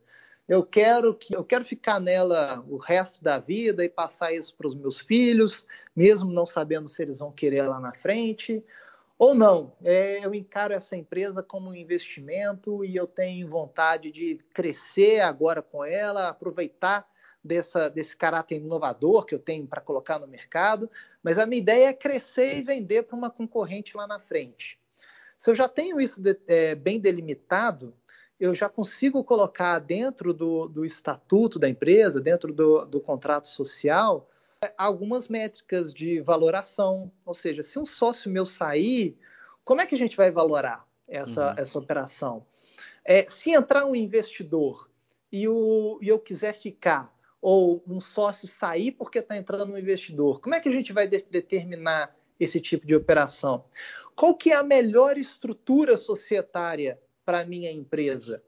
Eu 0.49 0.65
quero 0.65 1.15
que 1.15 1.37
eu 1.37 1.45
quero 1.45 1.67
ficar 1.67 2.01
nela 2.01 2.65
o 2.67 2.79
resto 2.79 3.23
da 3.23 3.39
vida 3.39 3.85
e 3.85 3.91
passar 3.91 4.33
isso 4.33 4.55
para 4.57 4.67
os 4.67 4.75
meus 4.75 5.01
filhos, 5.01 5.67
mesmo 5.95 6.33
não 6.33 6.47
sabendo 6.47 6.89
se 6.89 7.03
eles 7.03 7.19
vão 7.19 7.31
querer 7.31 7.69
lá 7.69 7.79
na 7.79 7.93
frente, 7.93 8.65
ou 9.19 9.35
não. 9.35 9.75
É, 9.85 10.25
eu 10.25 10.35
encaro 10.35 10.73
essa 10.73 10.97
empresa 10.97 11.43
como 11.43 11.69
um 11.69 11.75
investimento 11.75 12.83
e 12.83 12.97
eu 12.97 13.07
tenho 13.07 13.49
vontade 13.49 14.11
de 14.11 14.41
crescer 14.55 15.21
agora 15.21 15.61
com 15.61 15.85
ela, 15.85 16.31
aproveitar 16.31 17.07
dessa, 17.43 17.89
desse 17.89 18.17
caráter 18.17 18.57
inovador 18.57 19.25
que 19.25 19.35
eu 19.35 19.39
tenho 19.39 19.67
para 19.67 19.81
colocar 19.81 20.19
no 20.19 20.27
mercado, 20.27 20.91
mas 21.23 21.39
a 21.39 21.47
minha 21.47 21.61
ideia 21.61 21.89
é 21.89 21.93
crescer 21.93 22.59
e 22.59 22.63
vender 22.63 23.05
para 23.05 23.17
uma 23.17 23.31
concorrente 23.31 23.97
lá 23.97 24.07
na 24.07 24.19
frente. 24.19 24.79
Se 25.37 25.51
eu 25.51 25.57
já 25.57 25.69
tenho 25.69 26.01
isso 26.01 26.21
de, 26.21 26.39
é, 26.47 26.75
bem 26.75 27.01
delimitado, 27.01 27.95
eu 28.39 28.55
já 28.55 28.69
consigo 28.69 29.23
colocar 29.25 29.79
dentro 29.79 30.33
do, 30.33 30.67
do 30.69 30.85
estatuto 30.85 31.59
da 31.59 31.69
empresa, 31.69 32.21
dentro 32.21 32.53
do, 32.53 32.85
do 32.87 33.01
contrato 33.01 33.49
social, 33.49 34.29
algumas 34.77 35.29
métricas 35.29 35.93
de 35.93 36.21
valoração. 36.21 37.11
Ou 37.25 37.35
seja, 37.35 37.63
se 37.63 37.79
um 37.79 37.87
sócio 37.87 38.31
meu 38.31 38.47
sair, 38.47 39.17
como 39.65 39.81
é 39.81 39.87
que 39.87 39.95
a 39.95 39.99
gente 39.99 40.17
vai 40.17 40.31
valorar 40.31 40.87
essa, 41.07 41.51
uhum. 41.51 41.55
essa 41.59 41.79
operação? 41.79 42.47
É, 43.05 43.27
se 43.29 43.51
entrar 43.51 43.85
um 43.87 43.95
investidor 43.95 44.91
e, 45.33 45.47
o, 45.49 45.99
e 46.03 46.09
eu 46.09 46.19
quiser 46.19 46.55
ficar, 46.55 47.15
ou 47.41 47.83
um 47.87 48.01
sócio 48.01 48.47
sair 48.47 48.93
porque 48.93 49.19
está 49.19 49.37
entrando 49.37 49.73
um 49.73 49.79
investidor? 49.79 50.41
Como 50.41 50.55
é 50.55 50.61
que 50.61 50.69
a 50.69 50.73
gente 50.73 50.93
vai 50.93 51.07
de 51.07 51.23
determinar 51.31 52.15
esse 52.39 52.61
tipo 52.61 52.87
de 52.87 52.95
operação? 52.95 53.65
Qual 54.15 54.35
que 54.35 54.53
é 54.53 54.57
a 54.57 54.63
melhor 54.63 55.17
estrutura 55.17 55.97
societária 55.97 57.01
para 57.25 57.41
a 57.41 57.45
minha 57.45 57.71
empresa? 57.71 58.43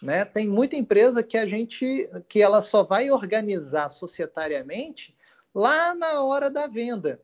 Né? 0.00 0.24
Tem 0.24 0.48
muita 0.48 0.76
empresa 0.76 1.22
que 1.22 1.36
a 1.36 1.46
gente 1.46 2.08
que 2.28 2.40
ela 2.40 2.62
só 2.62 2.82
vai 2.84 3.10
organizar 3.10 3.88
societariamente 3.88 5.16
lá 5.54 5.94
na 5.94 6.22
hora 6.22 6.50
da 6.50 6.66
venda. 6.66 7.20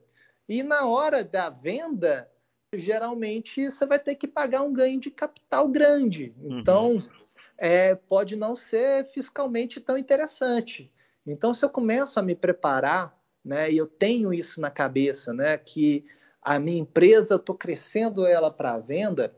E 0.48 0.62
na 0.62 0.86
hora 0.86 1.24
da 1.24 1.48
venda, 1.48 2.28
geralmente 2.74 3.70
você 3.70 3.86
vai 3.86 3.98
ter 3.98 4.16
que 4.16 4.26
pagar 4.26 4.62
um 4.62 4.72
ganho 4.72 5.00
de 5.00 5.10
capital 5.10 5.68
grande. 5.68 6.34
Então, 6.42 6.96
uhum. 6.96 7.08
é, 7.56 7.94
pode 7.94 8.36
não 8.36 8.54
ser 8.54 9.06
fiscalmente 9.06 9.80
tão 9.80 9.96
interessante. 9.96 10.92
Então, 11.26 11.54
se 11.54 11.64
eu 11.64 11.70
começo 11.70 12.18
a 12.18 12.22
me 12.22 12.34
preparar, 12.34 13.16
né, 13.44 13.70
e 13.70 13.76
eu 13.76 13.86
tenho 13.86 14.32
isso 14.32 14.60
na 14.60 14.70
cabeça, 14.70 15.32
né, 15.32 15.56
que 15.56 16.04
a 16.42 16.58
minha 16.58 16.80
empresa, 16.80 17.34
eu 17.34 17.38
estou 17.38 17.56
crescendo 17.56 18.26
ela 18.26 18.50
para 18.50 18.78
venda, 18.78 19.34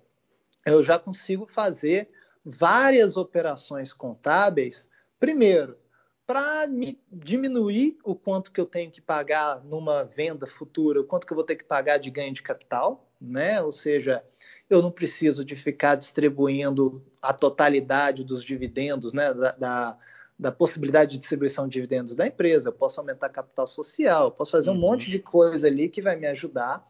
eu 0.64 0.82
já 0.82 0.98
consigo 0.98 1.46
fazer 1.46 2.10
várias 2.44 3.16
operações 3.16 3.92
contábeis. 3.92 4.88
Primeiro, 5.18 5.78
para 6.26 6.66
diminuir 7.12 7.96
o 8.02 8.16
quanto 8.16 8.50
que 8.50 8.60
eu 8.60 8.66
tenho 8.66 8.90
que 8.90 9.00
pagar 9.00 9.64
numa 9.64 10.04
venda 10.04 10.46
futura, 10.46 11.00
o 11.00 11.04
quanto 11.04 11.24
que 11.24 11.32
eu 11.32 11.36
vou 11.36 11.44
ter 11.44 11.54
que 11.54 11.64
pagar 11.64 11.98
de 11.98 12.10
ganho 12.10 12.32
de 12.32 12.42
capital, 12.42 13.08
né? 13.20 13.62
Ou 13.62 13.70
seja, 13.70 14.24
eu 14.68 14.82
não 14.82 14.90
preciso 14.90 15.44
de 15.44 15.54
ficar 15.54 15.94
distribuindo 15.94 17.04
a 17.22 17.32
totalidade 17.32 18.24
dos 18.24 18.42
dividendos, 18.42 19.12
né? 19.12 19.32
Da, 19.32 19.52
da, 19.52 19.98
da 20.38 20.52
possibilidade 20.52 21.12
de 21.12 21.18
distribuição 21.18 21.66
de 21.66 21.74
dividendos 21.74 22.14
da 22.14 22.26
empresa, 22.26 22.68
eu 22.68 22.72
posso 22.72 23.00
aumentar 23.00 23.30
capital 23.30 23.66
social, 23.66 24.30
posso 24.30 24.52
fazer 24.52 24.70
uhum. 24.70 24.76
um 24.76 24.80
monte 24.80 25.10
de 25.10 25.18
coisa 25.18 25.66
ali 25.66 25.88
que 25.88 26.02
vai 26.02 26.16
me 26.16 26.26
ajudar. 26.26 26.86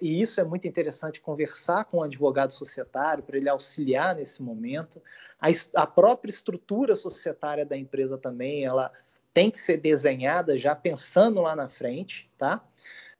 E 0.00 0.20
isso 0.20 0.40
é 0.40 0.44
muito 0.44 0.66
interessante 0.66 1.20
conversar 1.20 1.84
com 1.84 1.98
o 1.98 2.00
um 2.00 2.02
advogado 2.02 2.52
societário 2.52 3.22
para 3.22 3.36
ele 3.36 3.48
auxiliar 3.48 4.14
nesse 4.14 4.42
momento. 4.42 5.02
A, 5.40 5.48
a, 5.74 5.86
própria 5.86 6.30
estrutura 6.30 6.96
societária 6.96 7.64
da 7.64 7.76
empresa 7.76 8.16
também, 8.16 8.64
ela 8.64 8.92
tem 9.32 9.50
que 9.50 9.58
ser 9.58 9.78
desenhada 9.78 10.56
já 10.56 10.74
pensando 10.74 11.40
lá 11.40 11.54
na 11.54 11.68
frente, 11.68 12.30
tá? 12.38 12.64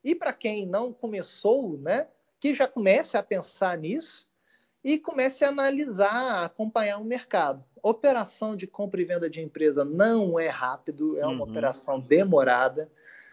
E 0.02 0.14
para 0.14 0.32
quem 0.32 0.66
não 0.66 0.92
começou, 0.92 1.78
né, 1.78 2.08
que 2.38 2.54
já 2.54 2.68
comece 2.68 3.16
a 3.16 3.22
pensar 3.22 3.76
nisso 3.78 4.28
e 4.84 4.98
comece 4.98 5.44
a 5.44 5.48
analisar, 5.48 6.12
a 6.12 6.44
acompanhar 6.44 6.98
o 6.98 7.04
mercado. 7.04 7.64
Operação 7.82 8.54
de 8.54 8.66
compra 8.66 9.00
e 9.00 9.04
venda 9.04 9.30
de 9.30 9.40
empresa 9.40 9.82
não 9.82 10.38
é 10.38 10.48
rápido, 10.48 11.18
é 11.18 11.26
uma 11.26 11.44
uhum. 11.44 11.50
operação 11.50 11.98
demorada, 11.98 12.90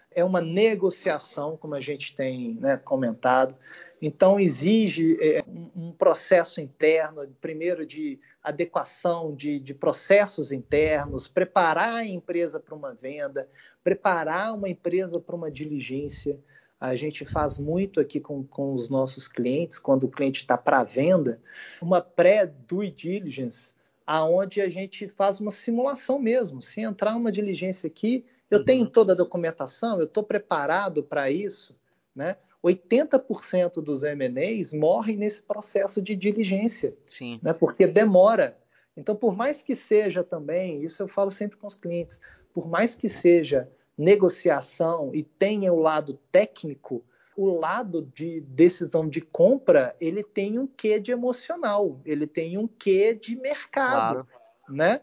é 0.09 0.23
uma 0.23 0.39
negociação, 0.39 1.57
como 1.57 1.75
a 1.75 1.81
gente 1.81 2.15
tem 2.15 2.55
né, 2.55 2.77
comentado. 2.77 3.55
Então, 4.01 4.39
exige 4.39 5.17
é, 5.21 5.43
um 5.75 5.91
processo 5.91 6.59
interno, 6.61 7.27
primeiro 7.39 7.85
de 7.85 8.17
adequação 8.41 9.35
de, 9.35 9.59
de 9.59 9.73
processos 9.73 10.51
internos, 10.51 11.27
preparar 11.27 11.95
a 11.95 12.05
empresa 12.05 12.59
para 12.59 12.73
uma 12.73 12.93
venda, 12.93 13.47
preparar 13.83 14.55
uma 14.55 14.69
empresa 14.69 15.19
para 15.19 15.35
uma 15.35 15.51
diligência 15.51 16.39
a 16.81 16.95
gente 16.95 17.23
faz 17.25 17.59
muito 17.59 17.99
aqui 17.99 18.19
com, 18.19 18.43
com 18.43 18.73
os 18.73 18.89
nossos 18.89 19.27
clientes, 19.27 19.77
quando 19.77 20.05
o 20.05 20.09
cliente 20.09 20.41
está 20.41 20.57
para 20.57 20.83
venda, 20.83 21.39
uma 21.79 22.01
pré-due 22.01 22.89
diligence, 22.89 23.75
aonde 24.05 24.59
a 24.59 24.67
gente 24.67 25.07
faz 25.07 25.39
uma 25.39 25.51
simulação 25.51 26.17
mesmo. 26.17 26.59
Se 26.59 26.81
entrar 26.81 27.15
uma 27.15 27.31
diligência 27.31 27.85
aqui, 27.85 28.25
eu 28.49 28.57
uhum. 28.57 28.65
tenho 28.65 28.89
toda 28.89 29.13
a 29.13 29.15
documentação, 29.15 29.99
eu 29.99 30.05
estou 30.05 30.23
preparado 30.23 31.03
para 31.03 31.29
isso, 31.29 31.75
né? 32.15 32.35
80% 32.63 33.81
dos 33.81 34.03
M&As 34.03 34.73
morrem 34.73 35.17
nesse 35.17 35.41
processo 35.41 36.01
de 36.01 36.15
diligência, 36.15 36.95
Sim. 37.11 37.39
Né, 37.41 37.53
porque 37.53 37.87
demora. 37.87 38.57
Então, 38.95 39.15
por 39.15 39.35
mais 39.35 39.61
que 39.63 39.75
seja 39.75 40.23
também, 40.23 40.83
isso 40.83 41.01
eu 41.01 41.07
falo 41.07 41.31
sempre 41.31 41.57
com 41.57 41.65
os 41.65 41.75
clientes, 41.75 42.19
por 42.53 42.67
mais 42.67 42.93
que 42.93 43.07
seja 43.07 43.69
negociação 44.01 45.11
e 45.13 45.21
tenha 45.21 45.71
o 45.71 45.79
lado 45.79 46.19
técnico, 46.31 47.05
o 47.37 47.47
lado 47.47 48.11
de 48.13 48.41
decisão 48.41 49.07
de 49.07 49.21
compra, 49.21 49.95
ele 50.01 50.23
tem 50.23 50.57
um 50.57 50.65
quê 50.65 50.99
de 50.99 51.11
emocional, 51.11 52.01
ele 52.03 52.25
tem 52.25 52.57
um 52.57 52.67
quê 52.67 53.13
de 53.13 53.35
mercado, 53.35 54.25
claro. 54.25 54.27
né? 54.69 55.01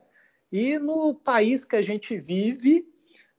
E 0.51 0.79
no 0.79 1.15
país 1.15 1.65
que 1.65 1.77
a 1.77 1.83
gente 1.83 2.19
vive, 2.19 2.87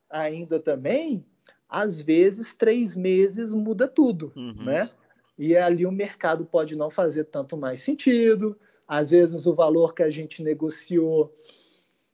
ainda 0.08 0.58
também, 0.58 1.24
às 1.68 2.00
vezes 2.00 2.54
três 2.54 2.96
meses 2.96 3.52
muda 3.52 3.86
tudo, 3.86 4.32
uhum. 4.34 4.64
né? 4.64 4.90
E 5.38 5.56
ali 5.56 5.86
o 5.86 5.92
mercado 5.92 6.44
pode 6.44 6.76
não 6.76 6.90
fazer 6.90 7.24
tanto 7.24 7.56
mais 7.56 7.80
sentido. 7.80 8.58
Às 8.86 9.10
vezes 9.10 9.46
o 9.46 9.54
valor 9.54 9.94
que 9.94 10.02
a 10.02 10.10
gente 10.10 10.42
negociou 10.42 11.32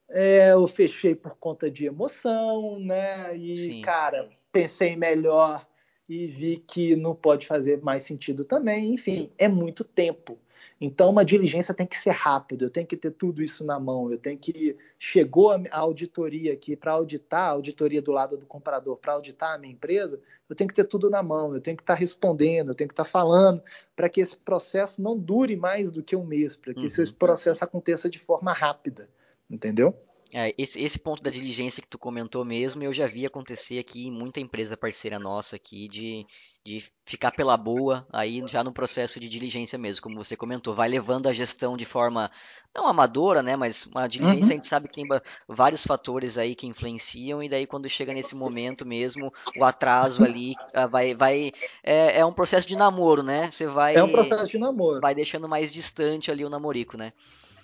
é, 0.09 0.52
eu 0.52 0.66
fechei 0.66 1.14
por 1.14 1.36
conta 1.36 1.70
de 1.70 1.86
emoção, 1.86 2.78
né? 2.80 3.36
E 3.36 3.57
Sim. 3.57 3.82
cara, 3.82 4.28
pensei 4.52 4.96
melhor 4.96 5.66
e 6.09 6.26
vi 6.26 6.59
que 6.59 6.94
não 6.94 7.14
pode 7.14 7.46
fazer 7.46 7.82
mais 7.82 8.04
sentido 8.04 8.44
também. 8.44 8.92
Enfim, 8.94 9.30
é 9.36 9.48
muito 9.48 9.82
tempo. 9.82 10.38
Então, 10.78 11.11
uma 11.11 11.24
diligência 11.24 11.72
tem 11.72 11.86
que 11.86 11.98
ser 11.98 12.11
rápida, 12.11 12.66
eu 12.66 12.70
tenho 12.70 12.86
que 12.86 12.98
ter 12.98 13.11
tudo 13.11 13.42
isso 13.42 13.64
na 13.64 13.80
mão, 13.80 14.11
eu 14.12 14.18
tenho 14.18 14.38
que. 14.38 14.76
Chegou 14.98 15.50
a 15.50 15.61
auditoria 15.70 16.52
aqui 16.52 16.76
para 16.76 16.92
auditar, 16.92 17.48
a 17.48 17.52
auditoria 17.52 18.02
do 18.02 18.12
lado 18.12 18.36
do 18.36 18.44
comprador, 18.44 18.96
para 18.98 19.14
auditar 19.14 19.54
a 19.54 19.59
minha 19.59 19.72
empresa, 19.72 20.20
eu 20.48 20.54
tenho 20.54 20.68
que 20.68 20.74
ter 20.74 20.84
tudo 20.84 21.09
na 21.09 21.22
mão, 21.22 21.54
eu 21.54 21.61
tenho 21.62 21.76
que 21.76 21.82
estar 21.82 21.94
tá 21.94 21.98
respondendo, 21.98 22.68
eu 22.68 22.74
tenho 22.74 22.88
que 22.88 22.92
estar 22.92 23.04
tá 23.04 23.11
falando, 23.11 23.62
para 23.94 24.09
que 24.09 24.20
esse 24.20 24.36
processo 24.36 25.00
não 25.00 25.18
dure 25.18 25.57
mais 25.57 25.90
do 25.90 26.02
que 26.02 26.14
um 26.14 26.24
mês, 26.24 26.54
para 26.54 26.74
que 26.74 26.80
uhum. 26.80 26.86
esse 26.86 27.11
processo 27.11 27.64
aconteça 27.64 28.11
de 28.11 28.18
forma 28.18 28.52
rápida, 28.52 29.09
entendeu? 29.51 29.94
É, 30.34 30.53
esse, 30.59 30.80
esse 30.82 30.99
ponto 30.99 31.22
da 31.22 31.30
diligência 31.30 31.80
que 31.80 31.88
tu 31.88 31.99
comentou 31.99 32.44
mesmo, 32.44 32.82
eu 32.82 32.92
já 32.92 33.07
vi 33.07 33.24
acontecer 33.24 33.78
aqui 33.78 34.09
em 34.09 34.11
muita 34.11 34.40
empresa 34.40 34.76
parceira 34.76 35.20
nossa 35.20 35.55
aqui 35.55 35.86
de, 35.86 36.26
de 36.64 36.84
ficar 37.05 37.30
pela 37.30 37.57
boa 37.57 38.05
aí 38.12 38.42
já 38.49 38.64
no 38.64 38.72
processo 38.72 39.20
de 39.20 39.28
diligência 39.28 39.78
mesmo, 39.78 40.03
como 40.03 40.16
você 40.16 40.36
comentou, 40.36 40.74
vai 40.74 40.88
levando 40.88 41.28
a 41.28 41.32
gestão 41.32 41.76
de 41.76 41.84
forma 41.84 42.28
não 42.74 42.88
amadora, 42.88 43.40
né, 43.40 43.55
mas 43.55 43.86
uma 43.86 44.09
diligência 44.09 44.49
uhum. 44.49 44.51
a 44.51 44.55
gente 44.55 44.66
sabe 44.66 44.88
que 44.88 44.94
tem 44.94 45.07
vários 45.49 45.86
fatores 45.86 46.36
aí 46.36 46.57
que 46.57 46.66
influenciam 46.66 47.40
e 47.40 47.49
daí 47.49 47.66
quando 47.66 47.88
chega 47.88 48.12
nesse 48.12 48.34
momento 48.34 48.84
mesmo, 48.84 49.32
o 49.57 49.64
atraso 49.64 50.24
ali 50.24 50.55
ah, 50.74 50.88
vai 50.88 51.14
vai 51.14 51.53
é, 51.84 52.18
é 52.18 52.26
um 52.26 52.32
processo 52.32 52.66
de 52.66 52.74
namoro, 52.74 53.22
né? 53.22 53.49
Você 53.51 53.66
vai 53.66 53.94
É 53.94 54.03
um 54.03 54.11
processo 54.11 54.51
de 54.51 54.59
namoro. 54.59 55.01
Vai 55.01 55.14
deixando 55.14 55.49
mais 55.49 55.72
distante 55.72 56.32
ali 56.32 56.44
o 56.44 56.51
namorico, 56.51 56.97
né? 56.97 57.12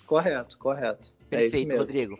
Correto, 0.07 0.57
correto. 0.57 1.13
É 1.33 1.37
Perfeito, 1.37 1.71
é 1.71 1.77
Rodrigo. 1.77 2.19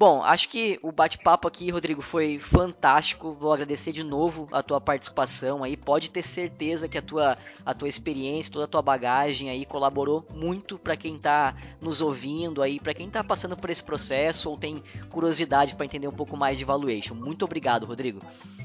Bom, 0.00 0.22
acho 0.22 0.48
que 0.48 0.78
o 0.82 0.90
bate-papo 0.90 1.46
aqui, 1.46 1.68
Rodrigo, 1.68 2.00
foi 2.00 2.38
fantástico. 2.38 3.36
Vou 3.38 3.52
agradecer 3.52 3.92
de 3.92 4.02
novo 4.02 4.48
a 4.50 4.62
tua 4.62 4.80
participação 4.80 5.62
aí. 5.62 5.76
Pode 5.76 6.10
ter 6.10 6.22
certeza 6.22 6.88
que 6.88 6.96
a 6.96 7.02
tua, 7.02 7.36
a 7.66 7.74
tua 7.74 7.86
experiência, 7.86 8.50
toda 8.50 8.64
a 8.64 8.68
tua 8.68 8.80
bagagem 8.80 9.50
aí 9.50 9.66
colaborou 9.66 10.24
muito 10.34 10.78
para 10.78 10.96
quem 10.96 11.16
está 11.16 11.54
nos 11.82 12.00
ouvindo 12.00 12.62
aí, 12.62 12.80
para 12.80 12.94
quem 12.94 13.08
está 13.08 13.22
passando 13.22 13.58
por 13.58 13.68
esse 13.68 13.82
processo 13.82 14.48
ou 14.48 14.56
tem 14.56 14.82
curiosidade 15.10 15.74
para 15.74 15.84
entender 15.84 16.08
um 16.08 16.12
pouco 16.12 16.34
mais 16.34 16.56
de 16.56 16.64
valuation. 16.64 17.14
Muito 17.14 17.44
obrigado, 17.44 17.84
Rodrigo. 17.84 18.22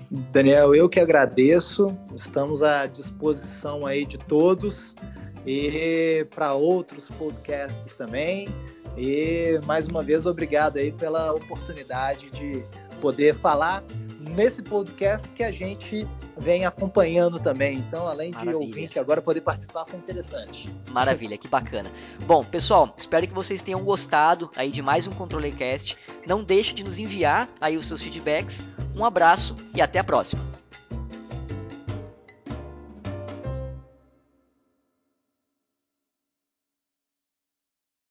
Daniel, 0.10 0.74
eu 0.74 0.88
que 0.88 1.02
agradeço. 1.02 1.94
Estamos 2.16 2.64
à 2.64 2.86
disposição 2.86 3.86
aí 3.86 4.06
de 4.06 4.18
todos 4.18 4.96
e 5.46 6.26
para 6.34 6.54
outros 6.54 7.10
podcasts 7.10 7.94
também. 7.94 8.48
E 8.98 9.60
mais 9.66 9.88
uma 9.88 10.04
vez, 10.04 10.26
obrigado 10.26 10.78
aí 10.78 10.92
pela 10.92 11.34
oportunidade 11.34 12.30
de 12.32 12.64
poder 13.02 13.36
falar 13.36 13.84
nesse 14.20 14.64
podcast 14.64 15.28
que 15.30 15.44
a 15.44 15.52
gente 15.52 16.08
vem 16.38 16.66
acompanhando 16.66 17.40
também. 17.40 17.78
Então, 17.78 18.08
além 18.08 18.32
de 18.32 18.38
Maravilha. 18.38 18.66
ouvinte, 18.66 19.00
agora 19.00 19.22
poder 19.22 19.42
participar 19.42 19.86
foi 19.86 20.00
interessante. 20.00 20.74
Maravilha, 20.92 21.38
que 21.38 21.48
bacana. 21.48 21.92
Bom, 22.26 22.44
pessoal, 22.44 22.94
espero 22.98 23.28
que 23.28 23.34
vocês 23.34 23.62
tenham 23.62 23.84
gostado 23.84 24.50
aí 24.56 24.72
de 24.72 24.82
mais 24.82 25.08
um 25.08 25.12
Controlecast. 25.12 25.98
Não 26.26 26.44
deixe 26.44 26.74
de 26.74 26.84
nos 26.84 27.00
enviar 27.00 27.50
aí 27.62 27.78
os 27.78 27.86
seus 27.86 28.02
feedbacks. 28.02 28.64
Um 28.96 29.06
abraço 29.06 29.56
e 29.74 29.82
até 29.82 30.00
a 30.00 30.04
próxima. 30.04 30.65